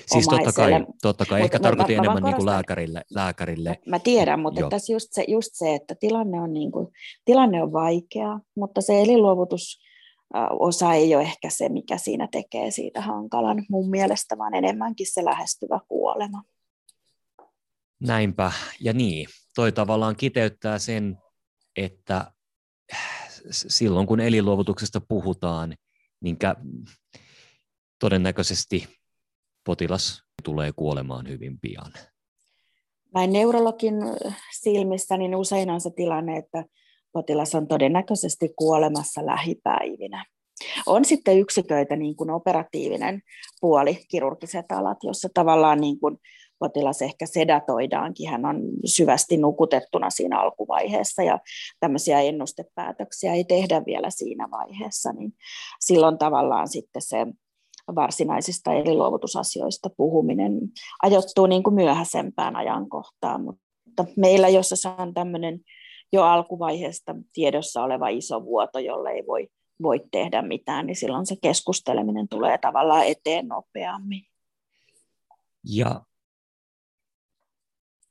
Siis 0.06 0.28
totta 0.28 0.52
kai, 0.52 0.72
totta 1.02 1.26
kai. 1.26 1.42
ehkä 1.42 1.60
tarkoitin 1.60 1.98
enemmän 1.98 2.24
niin 2.24 2.36
kuin 2.36 2.46
lääkärille, 2.46 3.02
lääkärille. 3.10 3.80
Mä 3.88 4.00
tiedän, 4.00 4.40
mutta 4.40 4.60
Joo. 4.60 4.70
tässä 4.70 4.94
just 4.94 5.08
se, 5.12 5.26
just 5.28 5.50
se, 5.54 5.76
että 5.76 5.96
tilanne 5.96 6.42
on, 6.42 6.54
niin 6.54 6.72
kuin, 6.72 6.88
tilanne 7.26 7.64
on 7.64 7.74
vaikea, 7.74 8.40
mutta 8.56 8.82
se 8.82 9.02
elinluovutus 9.02 9.82
osa 10.60 10.94
ei 10.94 11.16
ole 11.16 11.24
ehkä 11.24 11.50
se, 11.50 11.70
mikä 11.70 11.98
siinä 11.98 12.28
tekee 12.32 12.72
siitä 12.72 13.02
hankalan 13.02 13.66
mun 13.70 13.90
mielestä, 13.90 14.38
vaan 14.38 14.54
enemmänkin 14.54 15.08
se 15.14 15.26
lähestyvä 15.26 15.80
kuolema. 15.88 16.44
Näinpä, 18.00 18.52
ja 18.80 18.94
niin, 18.94 19.28
toi 19.56 19.72
tavallaan 19.72 20.16
kiteyttää 20.16 20.80
sen, 20.80 21.18
että 21.78 22.32
silloin 23.52 24.08
kun 24.08 24.20
elinluovutuksesta 24.20 25.02
puhutaan, 25.02 25.76
niin 26.22 26.38
todennäköisesti 28.00 28.88
potilas 29.66 30.24
tulee 30.44 30.72
kuolemaan 30.76 31.28
hyvin 31.28 31.60
pian. 31.60 31.92
Näin 33.14 33.34
neurologin 33.34 33.96
silmissä 34.62 35.18
niin 35.18 35.36
usein 35.36 35.70
on 35.70 35.82
se 35.82 35.90
tilanne, 35.96 36.38
että 36.38 36.66
potilas 37.12 37.56
on 37.56 37.68
todennäköisesti 37.68 38.50
kuolemassa 38.56 39.26
lähipäivinä. 39.26 40.26
On 40.86 41.06
sitten 41.06 41.40
yksiköitä, 41.40 41.96
niin 41.96 42.16
kuin 42.16 42.30
operatiivinen 42.30 43.22
puoli, 43.62 44.06
kirurgiset 44.10 44.72
alat, 44.72 44.98
jossa 45.04 45.30
tavallaan 45.34 45.82
niin 45.82 46.00
kuin 46.00 46.18
potilas 46.60 47.02
ehkä 47.02 47.26
sedatoidaankin, 47.26 48.30
hän 48.30 48.46
on 48.46 48.62
syvästi 48.86 49.38
nukutettuna 49.38 50.10
siinä 50.10 50.40
alkuvaiheessa 50.40 51.24
ja 51.24 51.40
tämmöisiä 51.80 52.22
ennustepäätöksiä 52.22 53.34
ei 53.34 53.44
tehdä 53.44 53.82
vielä 53.86 54.10
siinä 54.10 54.48
vaiheessa, 54.52 55.14
niin 55.14 55.34
silloin 55.80 56.18
tavallaan 56.18 56.68
sitten 56.68 57.02
se 57.02 57.18
varsinaisista 57.96 58.74
elinluovutusasioista 58.74 59.90
puhuminen 59.98 60.60
ajoittuu 61.04 61.46
niin 61.46 61.64
kuin 61.64 61.74
myöhäisempään 61.74 62.56
ajankohtaan, 62.56 63.44
mutta 63.44 64.06
meillä, 64.18 64.50
jossa 64.50 64.76
se 64.76 64.90
on 64.90 65.14
tämmöinen 65.14 65.60
jo 66.14 66.24
alkuvaiheesta 66.24 67.16
tiedossa 67.34 67.84
oleva 67.84 68.08
iso 68.08 68.46
vuoto, 68.46 68.80
jolle 68.80 69.10
ei 69.10 69.24
voi, 69.28 69.48
voi 69.82 70.02
tehdä 70.12 70.42
mitään, 70.42 70.86
niin 70.86 70.96
silloin 70.96 71.26
se 71.26 71.36
keskusteleminen 71.42 72.28
tulee 72.28 72.58
tavallaan 72.58 73.06
eteen 73.06 73.48
nopeammin. 73.48 74.26
Ja 75.64 76.02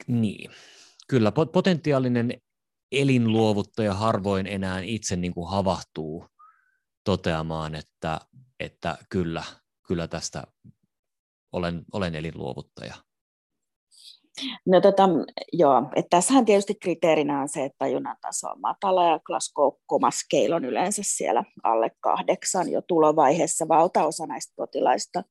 niin, 0.07 0.51
kyllä 1.09 1.33
potentiaalinen 1.33 2.41
elinluovuttaja 2.93 3.95
harvoin 3.95 4.47
enää 4.47 4.81
itse 4.81 5.17
niin 5.17 5.35
kuin 5.35 5.51
havahtuu 5.51 6.27
toteamaan, 7.05 7.75
että, 7.75 8.21
että 8.61 8.99
kyllä, 9.09 9.45
kyllä 9.87 10.09
tästä 10.09 10.45
olen, 11.53 11.83
olen 11.93 12.15
elinluovuttaja. 12.15 12.95
No 14.67 14.81
tota, 14.81 15.09
joo, 15.53 15.83
että 15.97 16.17
tässähän 16.17 16.45
tietysti 16.45 16.75
kriteerinä 16.75 17.41
on 17.41 17.49
se, 17.49 17.65
että 17.65 17.77
tajunnan 17.79 18.17
taso 18.21 18.47
on 18.49 18.61
matala 18.61 19.05
ja 19.05 19.19
Scale 20.11 20.55
on 20.55 20.65
yleensä 20.65 21.03
siellä 21.05 21.45
alle 21.63 21.91
kahdeksan 22.01 22.71
jo 22.71 22.83
tulovaiheessa. 22.83 23.69
Valtaosa 23.69 24.27
näistä 24.27 24.53
potilaista 24.57 25.23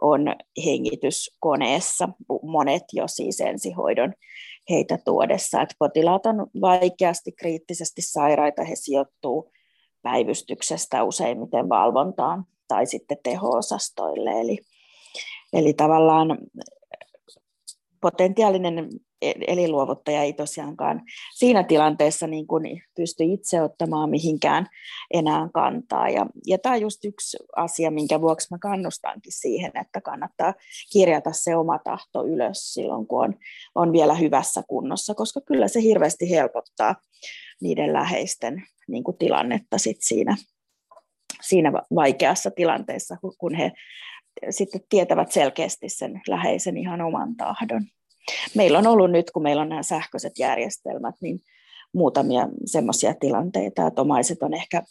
on 0.00 0.20
hengityskoneessa, 0.64 2.08
monet 2.42 2.82
jo 2.92 3.08
siis 3.08 3.40
ensihoidon 3.40 4.14
heitä 4.70 4.98
tuodessa. 5.04 5.62
Että 5.62 5.74
potilaat 5.78 6.26
on 6.26 6.46
vaikeasti 6.60 7.32
kriittisesti 7.32 8.02
sairaita, 8.02 8.64
he 8.64 8.76
sijoittuu 8.76 9.52
päivystyksestä 10.02 11.04
useimmiten 11.04 11.68
valvontaan 11.68 12.44
tai 12.68 12.86
sitten 12.86 13.18
teho-osastoille. 13.22 14.40
Eli, 14.40 14.58
eli 15.52 15.72
tavallaan 15.72 16.38
potentiaalinen 18.00 18.88
e-, 19.22 19.32
elinluovuttaja 19.46 20.22
ei 20.22 20.32
tosiaankaan 20.32 21.02
siinä 21.34 21.62
tilanteessa 21.62 22.26
niin 22.26 22.46
kuin 22.46 22.82
pysty 22.96 23.24
itse 23.24 23.62
ottamaan 23.62 24.10
mihinkään 24.10 24.66
enää 25.14 25.48
kantaa. 25.54 26.08
Ja, 26.08 26.26
ja 26.46 26.58
tämä 26.58 26.74
on 26.74 26.80
just 26.80 27.04
yksi 27.04 27.36
asia, 27.56 27.90
minkä 27.90 28.20
vuoksi 28.20 28.48
mä 28.50 28.58
kannustankin 28.58 29.32
siihen, 29.32 29.72
että 29.80 30.00
kannattaa 30.00 30.54
kirjata 30.92 31.32
se 31.32 31.56
oma 31.56 31.78
tahto 31.78 32.26
ylös 32.26 32.72
silloin, 32.74 33.06
kun 33.06 33.24
on, 33.24 33.34
on 33.74 33.92
vielä 33.92 34.14
hyvässä 34.14 34.62
kunnossa, 34.68 35.14
koska 35.14 35.40
kyllä 35.40 35.68
se 35.68 35.82
hirveästi 35.82 36.30
helpottaa 36.30 36.94
niiden 37.60 37.92
läheisten 37.92 38.62
niin 38.88 39.04
kuin 39.04 39.18
tilannetta 39.18 39.78
sit 39.78 39.96
siinä, 40.00 40.36
siinä 41.42 41.72
vaikeassa 41.94 42.50
tilanteessa, 42.50 43.16
kun 43.38 43.54
he 43.54 43.72
sitten 44.50 44.80
tietävät 44.88 45.32
selkeästi 45.32 45.88
sen 45.88 46.20
läheisen 46.28 46.76
ihan 46.76 47.00
oman 47.00 47.36
tahdon. 47.36 47.86
Meillä 48.54 48.78
on 48.78 48.86
ollut 48.86 49.10
nyt, 49.10 49.30
kun 49.30 49.42
meillä 49.42 49.62
on 49.62 49.68
nämä 49.68 49.82
sähköiset 49.82 50.32
järjestelmät, 50.38 51.14
niin 51.20 51.40
muutamia 51.94 52.48
semmoisia 52.66 53.14
tilanteita, 53.20 53.86
että 53.86 54.02
omaiset 54.02 54.42
on 54.42 54.54
ehkä 54.54 54.82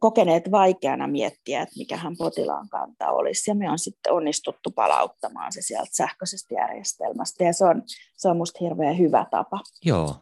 kokeneet 0.00 0.50
vaikeana 0.50 1.06
miettiä, 1.06 1.62
että 1.62 1.78
mikähän 1.78 2.16
potilaan 2.16 2.68
kanta 2.68 3.10
olisi, 3.10 3.50
ja 3.50 3.54
me 3.54 3.70
on 3.70 3.78
sitten 3.78 4.12
onnistuttu 4.12 4.70
palauttamaan 4.70 5.52
se 5.52 5.62
sieltä 5.62 5.90
sähköisestä 5.92 6.54
järjestelmästä, 6.54 7.44
ja 7.44 7.52
se 7.52 7.64
on, 7.64 7.82
se 8.16 8.28
on 8.28 8.36
musta 8.36 8.58
hirveän 8.60 8.98
hyvä 8.98 9.26
tapa. 9.30 9.60
Joo. 9.84 10.14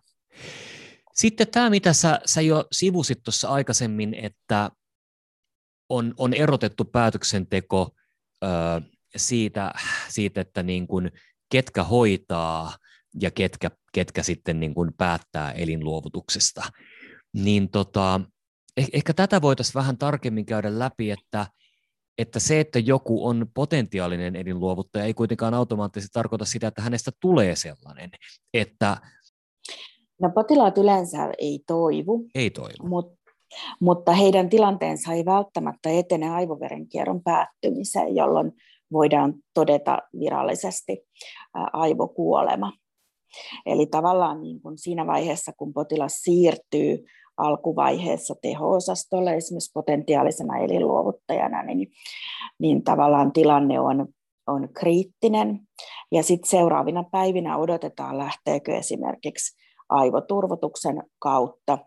Sitten 1.14 1.48
tämä, 1.48 1.70
mitä 1.70 1.92
sä, 1.92 2.20
sä 2.26 2.40
jo 2.40 2.64
sivusit 2.72 3.18
tuossa 3.24 3.48
aikaisemmin, 3.48 4.14
että 4.14 4.70
on, 5.88 6.14
on 6.16 6.34
erotettu 6.34 6.84
päätöksenteko 6.84 7.90
ö, 8.44 8.48
siitä, 9.16 9.72
siitä, 10.08 10.40
että 10.40 10.62
niin 10.62 10.86
kuin, 10.86 11.10
ketkä 11.52 11.84
hoitaa 11.84 12.76
ja 13.20 13.30
ketkä, 13.30 13.70
ketkä 13.92 14.22
sitten 14.22 14.60
niin 14.60 14.74
kuin 14.74 14.90
päättää 14.98 15.52
elinluovutuksesta. 15.52 16.62
Niin 17.32 17.70
tota, 17.70 18.20
eh, 18.76 18.88
ehkä 18.92 19.14
tätä 19.14 19.42
voitaisiin 19.42 19.74
vähän 19.74 19.98
tarkemmin 19.98 20.46
käydä 20.46 20.78
läpi, 20.78 21.10
että, 21.10 21.46
että 22.18 22.40
se, 22.40 22.60
että 22.60 22.78
joku 22.78 23.26
on 23.26 23.46
potentiaalinen 23.54 24.36
elinluovuttaja, 24.36 25.04
ei 25.04 25.14
kuitenkaan 25.14 25.54
automaattisesti 25.54 26.12
tarkoita 26.12 26.44
sitä, 26.44 26.68
että 26.68 26.82
hänestä 26.82 27.10
tulee 27.20 27.56
sellainen. 27.56 28.10
Että, 28.54 28.96
no 30.22 30.30
potilaat 30.34 30.78
yleensä 30.78 31.32
ei 31.38 31.60
toivu. 31.66 32.28
Ei 32.34 32.50
toivu. 32.50 32.88
Mutta 32.88 33.17
mutta 33.80 34.12
heidän 34.12 34.48
tilanteensa 34.48 35.12
ei 35.12 35.24
välttämättä 35.24 35.90
etene 35.90 36.30
aivoverenkierron 36.30 37.22
päättymiseen, 37.22 38.16
jolloin 38.16 38.52
voidaan 38.92 39.34
todeta 39.54 39.98
virallisesti 40.18 41.02
aivokuolema. 41.72 42.72
Eli 43.66 43.86
tavallaan 43.86 44.40
niin 44.40 44.60
kuin 44.60 44.78
siinä 44.78 45.06
vaiheessa, 45.06 45.52
kun 45.52 45.72
potilas 45.72 46.12
siirtyy 46.12 47.04
alkuvaiheessa 47.36 48.34
teho-osastolle 48.42 49.34
esimerkiksi 49.34 49.70
potentiaalisena 49.74 50.58
elinluovuttajana, 50.58 51.62
niin, 51.62 51.88
niin 52.58 52.84
tavallaan 52.84 53.32
tilanne 53.32 53.80
on, 53.80 54.08
on 54.46 54.68
kriittinen. 54.72 55.60
Ja 56.12 56.22
sitten 56.22 56.50
seuraavina 56.50 57.04
päivinä 57.12 57.56
odotetaan, 57.56 58.18
lähteekö 58.18 58.76
esimerkiksi 58.76 59.56
aivoturvotuksen 59.88 61.02
kautta 61.18 61.78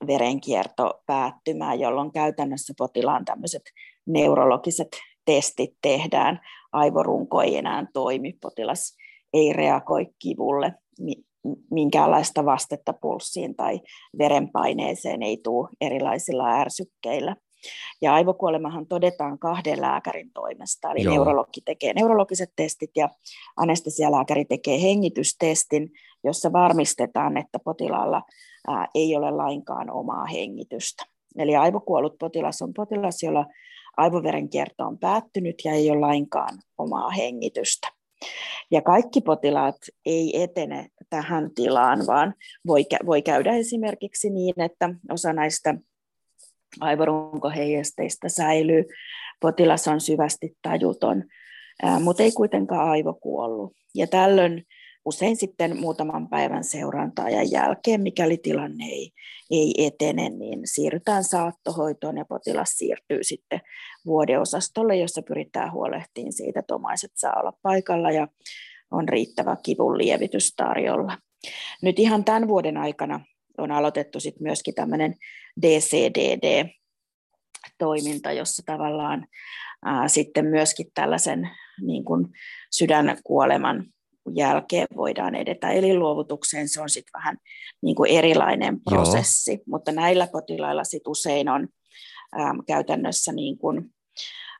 aivoverenkierto 0.00 1.02
päättymään, 1.06 1.80
jolloin 1.80 2.12
käytännössä 2.12 2.74
potilaan 2.78 3.24
tämmöiset 3.24 3.62
neurologiset 4.06 4.88
testit 5.24 5.76
tehdään, 5.82 6.40
aivorunko 6.72 7.42
ei 7.42 7.56
enää 7.56 7.86
toimi, 7.92 8.32
potilas 8.40 8.96
ei 9.32 9.52
reagoi 9.52 10.06
kivulle, 10.18 10.74
minkäänlaista 11.70 12.44
vastetta 12.44 12.92
pulssiin 12.92 13.56
tai 13.56 13.80
verenpaineeseen 14.18 15.22
ei 15.22 15.36
tule 15.44 15.68
erilaisilla 15.80 16.60
ärsykkeillä. 16.60 17.36
Ja 18.02 18.14
aivokuolemahan 18.14 18.86
todetaan 18.86 19.38
kahden 19.38 19.80
lääkärin 19.80 20.30
toimesta, 20.34 20.90
eli 20.90 21.02
Joo. 21.02 21.14
neurologi 21.14 21.60
tekee 21.64 21.92
neurologiset 21.94 22.52
testit 22.56 22.90
ja 22.96 23.08
anestesialääkäri 23.56 24.44
tekee 24.44 24.82
hengitystestin, 24.82 25.90
jossa 26.24 26.52
varmistetaan, 26.52 27.36
että 27.36 27.58
potilaalla 27.58 28.22
ei 28.94 29.16
ole 29.16 29.30
lainkaan 29.30 29.90
omaa 29.90 30.26
hengitystä. 30.26 31.04
Eli 31.38 31.56
aivokuollut 31.56 32.18
potilas 32.18 32.62
on 32.62 32.74
potilas, 32.74 33.22
jolla 33.22 33.46
aivoverenkierto 33.96 34.84
on 34.84 34.98
päättynyt 34.98 35.56
ja 35.64 35.72
ei 35.72 35.90
ole 35.90 36.00
lainkaan 36.00 36.58
omaa 36.78 37.10
hengitystä. 37.10 37.88
Ja 38.70 38.82
kaikki 38.82 39.20
potilaat 39.20 39.76
ei 40.06 40.42
etene 40.42 40.86
tähän 41.10 41.50
tilaan, 41.54 42.06
vaan 42.06 42.34
voi, 42.66 42.84
voi 43.06 43.22
käydä 43.22 43.52
esimerkiksi 43.52 44.30
niin, 44.30 44.60
että 44.60 44.94
osa 45.10 45.32
näistä 45.32 45.74
aivorunkoheijasteista 46.80 48.28
säilyy, 48.28 48.84
potilas 49.40 49.88
on 49.88 50.00
syvästi 50.00 50.56
tajuton, 50.62 51.24
mutta 52.00 52.22
ei 52.22 52.32
kuitenkaan 52.32 52.90
aivokuollut. 52.90 53.72
Ja 53.94 54.06
tällöin 54.06 54.66
usein 55.06 55.36
sitten 55.36 55.80
muutaman 55.80 56.28
päivän 56.28 56.64
seurantaajan 56.64 57.50
jälkeen, 57.50 58.00
mikäli 58.00 58.36
tilanne 58.36 58.84
ei, 58.84 59.10
ei 59.50 59.74
etene, 59.78 60.28
niin 60.28 60.60
siirrytään 60.64 61.24
saattohoitoon 61.24 62.16
ja 62.16 62.24
potilas 62.24 62.70
siirtyy 62.70 63.24
sitten 63.24 63.60
vuodeosastolle, 64.06 64.96
jossa 64.96 65.22
pyritään 65.22 65.72
huolehtimaan 65.72 66.32
siitä, 66.32 66.60
että 66.60 66.74
omaiset 66.74 67.12
saa 67.14 67.40
olla 67.40 67.52
paikalla 67.62 68.10
ja 68.10 68.28
on 68.90 69.08
riittävä 69.08 69.56
kivun 69.62 69.98
lievitys 69.98 70.54
tarjolla. 70.56 71.18
Nyt 71.82 71.98
ihan 71.98 72.24
tämän 72.24 72.48
vuoden 72.48 72.76
aikana 72.76 73.20
on 73.58 73.72
aloitettu 73.72 74.20
sitten 74.20 74.42
myöskin 74.42 74.74
tämmöinen 74.74 75.14
DCDD-toiminta, 75.62 78.32
jossa 78.32 78.62
tavallaan 78.66 79.26
ää, 79.84 80.08
sitten 80.08 80.46
myöskin 80.46 80.86
tällaisen 80.94 81.50
niin 81.80 82.04
kuin 82.04 82.26
sydänkuoleman 82.70 83.86
jälkeen 84.34 84.86
voidaan 84.96 85.34
edetä 85.34 85.70
elinluovutukseen. 85.70 86.68
Se 86.68 86.80
on 86.80 86.90
sitten 86.90 87.12
vähän 87.18 87.36
niin 87.82 87.96
kuin 87.96 88.10
erilainen 88.10 88.80
prosessi, 88.80 89.52
Joo. 89.52 89.64
mutta 89.66 89.92
näillä 89.92 90.26
potilailla 90.26 90.84
sit 90.84 91.06
usein 91.06 91.48
on 91.48 91.68
äm, 92.40 92.62
käytännössä 92.66 93.32
niin 93.32 93.58
kuin, 93.58 93.94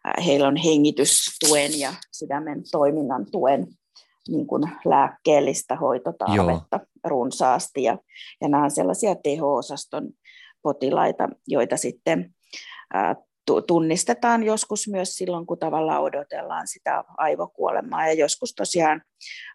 äh, 0.09 0.27
heillä 0.27 0.49
on 0.49 0.57
hengitystuen 0.57 1.79
ja 1.79 1.93
sydämen 2.13 2.63
toiminnan 2.73 3.27
tuen 3.31 3.67
niin 4.29 4.47
kuin 4.47 4.63
lääkkeellistä 4.85 5.77
hoitotarvetta 5.77 6.77
Joo. 6.77 6.87
runsaasti. 7.05 7.83
Ja, 7.83 7.99
ja 8.41 8.49
nämä 8.49 8.65
on 8.65 8.71
sellaisia 8.71 9.15
teho-osaston 9.15 10.11
potilaita, 10.63 11.29
joita 11.49 11.77
sitten 11.77 12.35
äh, 12.97 13.17
tunnistetaan 13.67 14.43
joskus 14.43 14.89
myös 14.89 15.17
silloin, 15.17 15.47
kun 15.47 15.59
tavallaan 15.59 16.03
odotellaan 16.03 16.69
sitä 16.69 17.05
aivokuolemaa 17.17 18.07
ja 18.07 18.13
joskus 18.13 18.55
tosiaan 18.55 19.03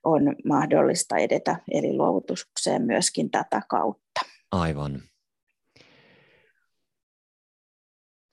on 0.03 0.35
mahdollista 0.45 1.17
edetä 1.17 1.55
elinluovutukseen 1.71 2.81
myöskin 2.81 3.31
tätä 3.31 3.61
kautta. 3.69 4.21
Aivan. 4.51 5.01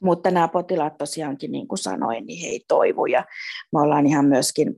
Mutta 0.02 0.30
nämä 0.30 0.48
potilaat 0.48 0.98
tosiaankin, 0.98 1.52
niin 1.52 1.68
kuin 1.68 1.78
sanoin, 1.78 2.26
niin 2.26 2.40
he 2.42 2.46
ei 2.48 2.64
toivu 2.68 3.06
ja 3.06 3.24
me 3.72 3.80
ollaan 3.80 4.06
ihan 4.06 4.24
myöskin 4.24 4.76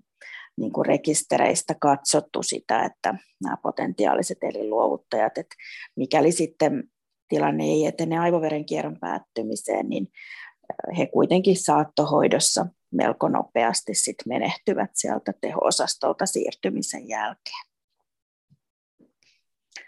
niin 0.56 0.72
kuin 0.72 0.86
rekistereistä 0.86 1.74
katsottu 1.80 2.42
sitä, 2.42 2.82
että 2.84 3.14
nämä 3.42 3.56
potentiaaliset 3.62 4.38
elinluovuttajat, 4.42 5.38
että 5.38 5.56
mikäli 5.96 6.32
sitten 6.32 6.84
tilanne 7.28 7.64
ei 7.64 7.86
etene 7.86 8.18
aivoverenkierron 8.18 8.98
päättymiseen, 9.00 9.88
niin 9.88 10.06
he 10.98 11.06
kuitenkin 11.06 11.56
saattohoidossa 11.56 12.66
melko 12.90 13.28
nopeasti 13.28 13.94
sit 13.94 14.16
menehtyvät 14.26 14.90
sieltä 14.94 15.32
teho-osastolta 15.40 16.26
siirtymisen 16.26 17.08
jälkeen. 17.08 17.70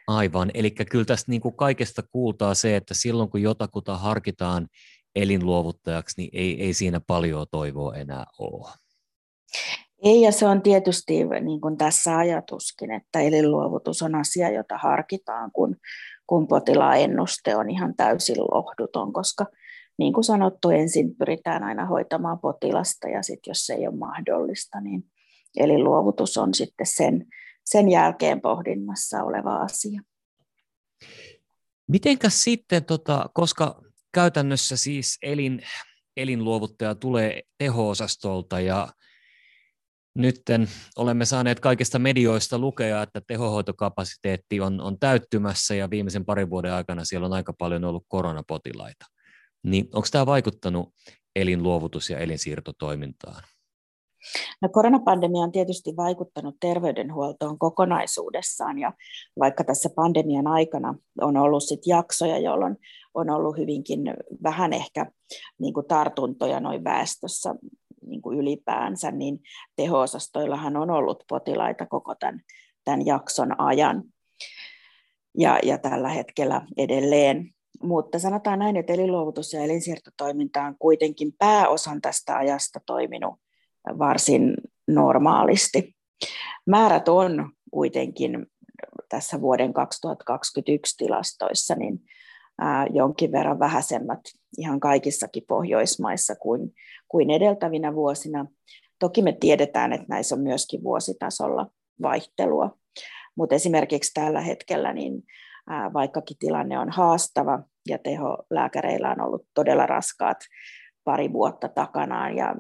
Aivan, 0.07 0.51
eli 0.55 0.71
kyllä 0.71 1.05
tästä 1.05 1.31
niin 1.31 1.40
kuin 1.40 1.57
kaikesta 1.57 2.03
kuultaa 2.03 2.55
se, 2.55 2.77
että 2.77 2.95
silloin 2.95 3.31
kun 3.31 3.42
jotakuta 3.42 3.97
harkitaan 3.97 4.68
elinluovuttajaksi, 5.14 6.14
niin 6.16 6.31
ei, 6.33 6.62
ei 6.62 6.75
siinä 6.75 7.01
paljon 7.07 7.47
toivoa 7.51 7.95
enää 7.95 8.25
ole. 8.38 8.71
Ei, 10.03 10.23
ja 10.23 10.33
se 10.33 10.47
on 10.47 10.62
tietysti 10.62 11.25
niin 11.40 11.61
kuin 11.61 11.77
tässä 11.77 12.16
ajatuskin, 12.16 12.90
että 12.90 13.21
elinluovutus 13.21 14.03
on 14.03 14.14
asia, 14.14 14.51
jota 14.51 14.79
harkitaan, 14.79 15.51
kun, 15.53 15.77
kun 16.27 16.49
potilaan 16.49 16.99
ennuste 16.99 17.57
on 17.57 17.71
ihan 17.71 17.95
täysin 17.97 18.40
lohduton, 18.40 19.12
koska 19.12 19.47
niin 19.98 20.12
kuin 20.12 20.24
sanottu, 20.24 20.70
ensin 20.70 21.16
pyritään 21.16 21.64
aina 21.64 21.87
hoitamaan 21.87 22.38
potilasta 22.38 23.09
ja 23.09 23.22
sitten 23.22 23.50
jos 23.50 23.66
se 23.66 23.74
ei 23.74 23.87
ole 23.87 23.96
mahdollista, 23.96 24.81
niin 24.81 25.05
eli 25.57 25.78
luovutus 25.78 26.37
on 26.37 26.55
sitten 26.55 26.87
sen, 26.87 27.26
sen 27.64 27.88
jälkeen 27.88 28.40
pohdinnassa 28.40 29.22
oleva 29.22 29.57
asia. 29.57 30.02
Mitenkäs 31.88 32.44
sitten, 32.44 32.85
tota, 32.85 33.31
koska 33.35 33.83
käytännössä 34.14 34.76
siis 34.76 35.18
elin, 35.22 35.62
elinluovuttaja 36.16 36.94
tulee 36.94 37.42
teho-osastolta 37.59 38.61
ja 38.61 38.88
Nytten 40.14 40.68
olemme 40.96 41.24
saaneet 41.24 41.61
kaikista 41.61 41.98
medioista 41.98 42.59
lukea, 42.59 43.02
että 43.02 43.20
tehohoitokapasiteetti 43.26 44.61
on, 44.61 44.81
on 44.81 44.98
täyttymässä 44.98 45.74
ja 45.74 45.90
viimeisen 45.90 46.24
parin 46.24 46.50
vuoden 46.50 46.72
aikana 46.72 47.05
siellä 47.05 47.26
on 47.26 47.33
aika 47.33 47.52
paljon 47.52 47.85
ollut 47.85 48.05
koronapotilaita. 48.09 49.07
Niin 49.62 49.88
onko 49.92 50.09
tämä 50.12 50.27
vaikuttanut 50.27 50.94
elinluovutus- 51.37 52.11
ja 52.11 52.18
elinsiirtotoimintaan? 52.18 53.42
No, 54.62 54.68
koronapandemia 54.68 55.42
on 55.42 55.53
tietysti 55.53 55.96
vaikuttanut 55.96 56.57
terveydenhuoltoon 56.61 57.59
kokonaisuudessaan 57.59 58.79
ja 58.79 58.92
vaikka 59.38 59.64
tässä 59.64 59.90
pandemian 59.96 60.46
aikana 60.46 60.94
on 61.20 61.37
ollut 61.37 61.62
sit 61.62 61.87
jaksoja, 61.87 62.38
jolloin 62.38 62.77
on 63.14 63.31
ollut 63.31 63.57
hyvinkin 63.57 64.01
vähän 64.42 64.72
ehkä 64.72 65.07
niin 65.59 65.75
kuin 65.75 65.87
tartuntoja 65.87 66.61
noin 66.61 66.85
väestössä 66.85 67.55
niin 68.07 68.22
kuin 68.22 68.38
ylipäänsä, 68.38 69.11
niin 69.11 69.40
teho-osastoillahan 69.77 70.77
on 70.77 70.90
ollut 70.90 71.25
potilaita 71.29 71.87
koko 71.87 72.14
tämän, 72.14 72.40
tämän 72.85 73.07
jakson 73.07 73.61
ajan. 73.61 74.03
Ja, 75.38 75.59
ja 75.62 75.79
tällä 75.79 76.09
hetkellä 76.09 76.66
edelleen 76.77 77.55
mutta 77.83 78.18
sanotaan 78.18 78.59
näin, 78.59 78.77
että 78.77 78.92
elinluovutus 78.92 79.53
ja 79.53 79.62
elinsiirtotoiminta 79.62 80.62
on 80.62 80.77
kuitenkin 80.79 81.33
pääosan 81.38 82.01
tästä 82.01 82.37
ajasta 82.37 82.81
toiminut 82.87 83.35
varsin 83.99 84.55
normaalisti. 84.88 85.95
Määrät 86.66 87.09
on 87.09 87.53
kuitenkin 87.71 88.47
tässä 89.09 89.40
vuoden 89.40 89.73
2021 89.73 90.97
tilastoissa 90.97 91.75
niin 91.75 92.01
jonkin 92.90 93.33
verran 93.33 93.59
vähäisemmät 93.59 94.21
ihan 94.59 94.81
kaikissakin 94.81 95.42
Pohjoismaissa 95.49 96.35
kuin, 96.35 96.75
kuin 97.09 97.31
edeltävinä 97.31 97.95
vuosina. 97.95 98.47
Toki 98.99 99.23
me 99.23 99.33
tiedetään, 99.33 99.92
että 99.92 100.07
näissä 100.09 100.35
on 100.35 100.40
myöskin 100.40 100.85
vuositasolla 100.85 101.66
vaihtelua, 102.03 102.79
mutta 103.37 103.55
esimerkiksi 103.55 104.11
tällä 104.14 104.40
hetkellä 104.40 104.92
niin 104.92 105.23
vaikkakin 105.92 106.37
tilanne 106.38 106.79
on 106.79 106.90
haastava 106.90 107.62
ja 107.88 107.99
teholääkäreillä 107.99 109.11
on 109.11 109.21
ollut 109.21 109.47
todella 109.55 109.87
raskaat 109.87 110.38
pari 111.05 111.33
vuotta 111.33 111.68
takanaan 111.68 112.37
ja 112.37 112.55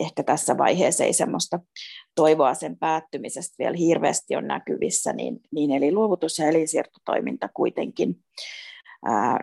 ehkä 0.00 0.22
tässä 0.22 0.58
vaiheessa 0.58 1.04
ei 1.04 1.12
semmoista 1.12 1.60
toivoa 2.14 2.54
sen 2.54 2.78
päättymisestä 2.78 3.54
vielä 3.58 3.76
hirveästi 3.76 4.36
on 4.36 4.46
näkyvissä, 4.46 5.12
niin, 5.12 5.40
niin 5.52 5.70
eli 5.70 5.92
luovutus- 5.92 6.38
ja 6.38 6.48
elinsiirtotoiminta 6.48 7.48
kuitenkin 7.54 8.16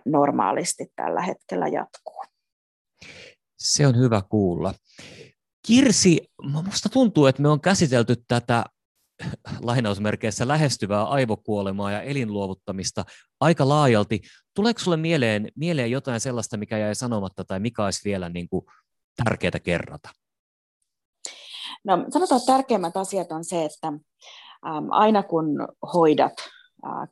normaalisti 0.06 0.86
tällä 0.96 1.22
hetkellä 1.22 1.68
jatkuu. 1.68 2.24
Se 3.60 3.88
on 3.88 3.98
hyvä 3.98 4.22
kuulla. 4.30 4.74
Kirsi, 5.68 6.20
minusta 6.44 6.89
tuntuu, 6.89 7.26
että 7.26 7.42
me 7.42 7.50
on 7.50 7.62
käsitelty 7.62 8.15
tätä 8.28 8.63
lainausmerkeissä 9.62 10.48
lähestyvää 10.48 11.04
aivokuolemaa 11.04 11.92
ja 11.92 12.02
elinluovuttamista 12.02 13.06
aika 13.39 13.70
laajalti. 13.70 14.22
Tuleeko 14.60 14.80
sinulle 14.80 14.98
mieleen, 14.98 15.52
mieleen 15.56 15.91
jotain 15.91 16.19
sellaista, 16.19 16.58
mikä 16.58 16.78
jäi 16.78 16.95
sanomatta 16.95 17.43
tai 17.45 17.60
mikä 17.60 17.86
olisi 17.86 18.02
vielä 18.06 18.30
niin 18.30 18.50
kuin 18.50 18.65
tärkeää 19.24 19.60
kerrata? 19.63 20.10
No, 21.84 22.06
sanotaan, 22.10 22.41
että 22.41 22.54
tärkeimmät 22.54 22.98
asiat 22.98 23.32
on 23.32 23.43
se, 23.43 23.65
että 23.65 23.93
aina 24.89 25.24
kun 25.24 25.67
hoidat 25.93 26.34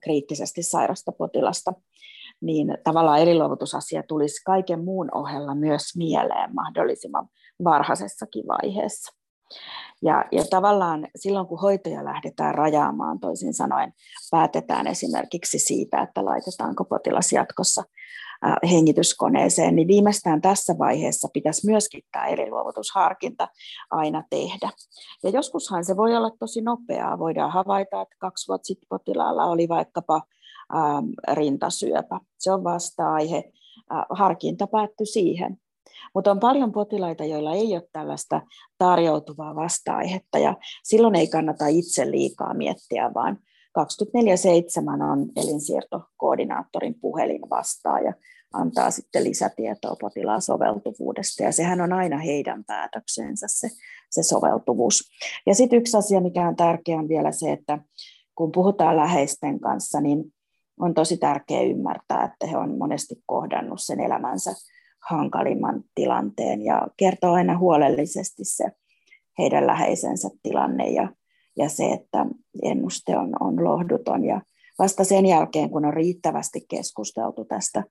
kriittisesti 0.04 0.64
sairasta 0.64 1.12
potilasta, 1.12 1.74
niin 2.42 2.78
tavallaan 2.84 3.20
elinluovutusasia 3.20 4.04
tulisi 4.04 4.44
kaiken 4.46 4.84
muun 4.84 5.10
ohella 5.16 5.56
myös 5.56 5.84
mieleen 5.96 6.56
mahdollisimman 6.56 7.28
varhaisessakin 7.64 8.44
vaiheessa. 8.48 9.17
Ja, 10.02 10.26
ja 10.32 10.44
tavallaan 10.50 11.08
silloin, 11.16 11.48
kun 11.48 11.62
hoitoja 11.62 12.06
lähdetään 12.06 12.56
rajaamaan, 12.56 13.20
toisin 13.20 13.54
sanoen 13.54 13.94
päätetään 14.32 14.88
esimerkiksi 14.88 15.60
siitä, 15.60 16.02
että 16.02 16.26
laitetaanko 16.26 16.86
potilas 16.86 17.32
jatkossa 17.32 17.84
hengityskoneeseen, 18.72 19.76
niin 19.76 19.88
viimeistään 19.88 20.42
tässä 20.42 20.76
vaiheessa 20.80 21.28
pitäisi 21.34 21.66
myöskin 21.66 22.02
tämä 22.12 22.26
elinluovutusharkinta 22.26 23.48
aina 23.92 24.24
tehdä. 24.30 24.70
Ja 25.24 25.30
joskushan 25.30 25.86
se 25.86 25.98
voi 25.98 26.16
olla 26.16 26.32
tosi 26.40 26.62
nopeaa. 26.62 27.20
Voidaan 27.20 27.52
havaita, 27.52 28.02
että 28.02 28.16
kaksi 28.20 28.48
vuotta 28.48 28.66
sitten 28.66 28.88
potilaalla 28.90 29.46
oli 29.46 29.68
vaikkapa 29.70 30.22
rintasyöpä. 31.34 32.20
Se 32.38 32.52
on 32.52 32.64
vasta-aihe. 32.64 33.44
Harkinta 34.10 34.68
päättyi 34.68 35.06
siihen. 35.06 35.58
Mutta 36.16 36.32
on 36.32 36.40
paljon 36.40 36.72
potilaita, 36.72 37.26
joilla 37.26 37.54
ei 37.54 37.74
ole 37.74 37.90
tällaista 37.94 38.42
tarjoutuvaa 38.78 39.56
vasta-aihetta, 39.56 40.40
ja 40.40 40.56
silloin 40.84 41.16
ei 41.16 41.28
kannata 41.28 41.68
itse 41.68 42.12
liikaa 42.12 42.54
miettiä, 42.54 43.12
vaan 43.14 43.38
24-7 43.80 43.82
on 45.12 45.30
elinsiirtokoordinaattorin 45.36 46.96
puhelin 47.02 47.42
vastaa 47.50 48.00
ja 48.00 48.14
antaa 48.54 48.92
sitten 48.92 49.24
lisätietoa 49.24 49.96
potilaan 50.02 50.42
soveltuvuudesta, 50.42 51.44
ja 51.44 51.52
sehän 51.52 51.82
on 51.82 51.94
aina 51.94 52.18
heidän 52.18 52.64
päätöksensä 52.66 53.48
se, 53.50 53.70
se 54.10 54.24
soveltuvuus. 54.24 55.10
Ja 55.46 55.56
sitten 55.56 55.80
yksi 55.80 55.98
asia, 55.98 56.22
mikä 56.22 56.48
on 56.48 56.56
tärkeä, 56.56 56.98
on 56.98 57.10
vielä 57.10 57.32
se, 57.32 57.52
että 57.52 57.80
kun 58.36 58.52
puhutaan 58.52 58.98
läheisten 58.98 59.60
kanssa, 59.60 60.02
niin 60.02 60.34
on 60.80 60.94
tosi 60.94 61.18
tärkeää 61.18 61.62
ymmärtää, 61.62 62.24
että 62.24 62.48
he 62.48 62.58
on 62.58 62.78
monesti 62.78 63.16
kohdannut 63.26 63.82
sen 63.82 64.00
elämänsä 64.00 64.54
hankalimman 65.10 65.84
tilanteen 65.96 66.62
ja 66.62 66.88
kertoo 66.98 67.34
aina 67.34 67.58
huolellisesti 67.58 68.44
se 68.46 68.66
heidän 69.38 69.68
läheisensä 69.68 70.30
tilanne 70.44 70.90
ja, 70.90 71.14
ja 71.58 71.70
se, 71.70 71.86
että 71.86 72.26
ennuste 72.64 73.18
on, 73.18 73.34
on 73.40 73.64
lohduton. 73.64 74.26
Ja 74.26 74.42
vasta 74.80 75.04
sen 75.04 75.26
jälkeen, 75.26 75.70
kun 75.70 75.86
on 75.86 75.94
riittävästi 75.94 76.66
keskusteltu 76.70 77.46
tästä 77.46 77.84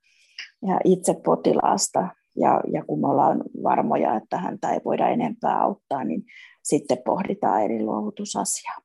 ja 0.66 0.81
itse 0.85 1.14
potilaasta 1.24 2.09
ja, 2.37 2.61
ja 2.72 2.85
kun 2.85 3.00
me 3.00 3.09
ollaan 3.09 3.42
varmoja, 3.62 4.16
että 4.16 4.38
häntä 4.38 4.70
ei 4.70 4.81
voida 4.85 5.09
enempää 5.09 5.62
auttaa, 5.62 6.05
niin 6.05 6.22
sitten 6.62 6.98
pohditaan 7.05 7.62
eri 7.62 7.83
luovutusasiaa. 7.83 8.76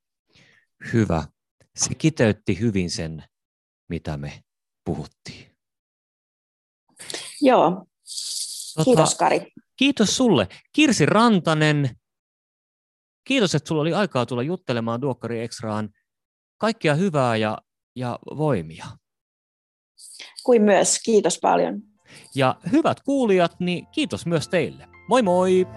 Hyvä. 0.94 1.24
Se 1.76 1.96
kiteytti 1.96 2.60
hyvin 2.60 2.90
sen, 2.90 3.24
mitä 3.90 4.18
me 4.18 4.32
puhuttiin. 4.86 5.52
Joo, 7.42 7.86
Tota, 8.76 8.86
kiitos 8.86 9.16
Kari. 9.16 9.52
Kiitos 9.78 10.18
sulle. 10.18 10.48
Kirsi 10.74 11.06
Rantanen, 11.06 11.90
kiitos, 13.28 13.56
että 13.56 13.68
sulla 13.68 13.82
oli 13.82 13.94
aikaa 13.94 14.26
tulla 14.26 14.44
juttelemaan 14.44 15.02
Duokkari 15.02 15.42
Extraan. 15.42 15.90
Kaikkia 16.58 16.96
hyvää 16.96 17.36
ja, 17.36 17.58
ja 17.96 18.20
voimia. 18.38 18.86
Kuin 20.44 20.62
myös, 20.62 21.00
kiitos 21.06 21.40
paljon. 21.42 21.82
Ja 22.36 22.56
hyvät 22.72 23.02
kuulijat, 23.02 23.60
niin 23.60 23.88
kiitos 23.88 24.26
myös 24.26 24.48
teille. 24.48 24.88
Moi 25.08 25.22
moi! 25.22 25.68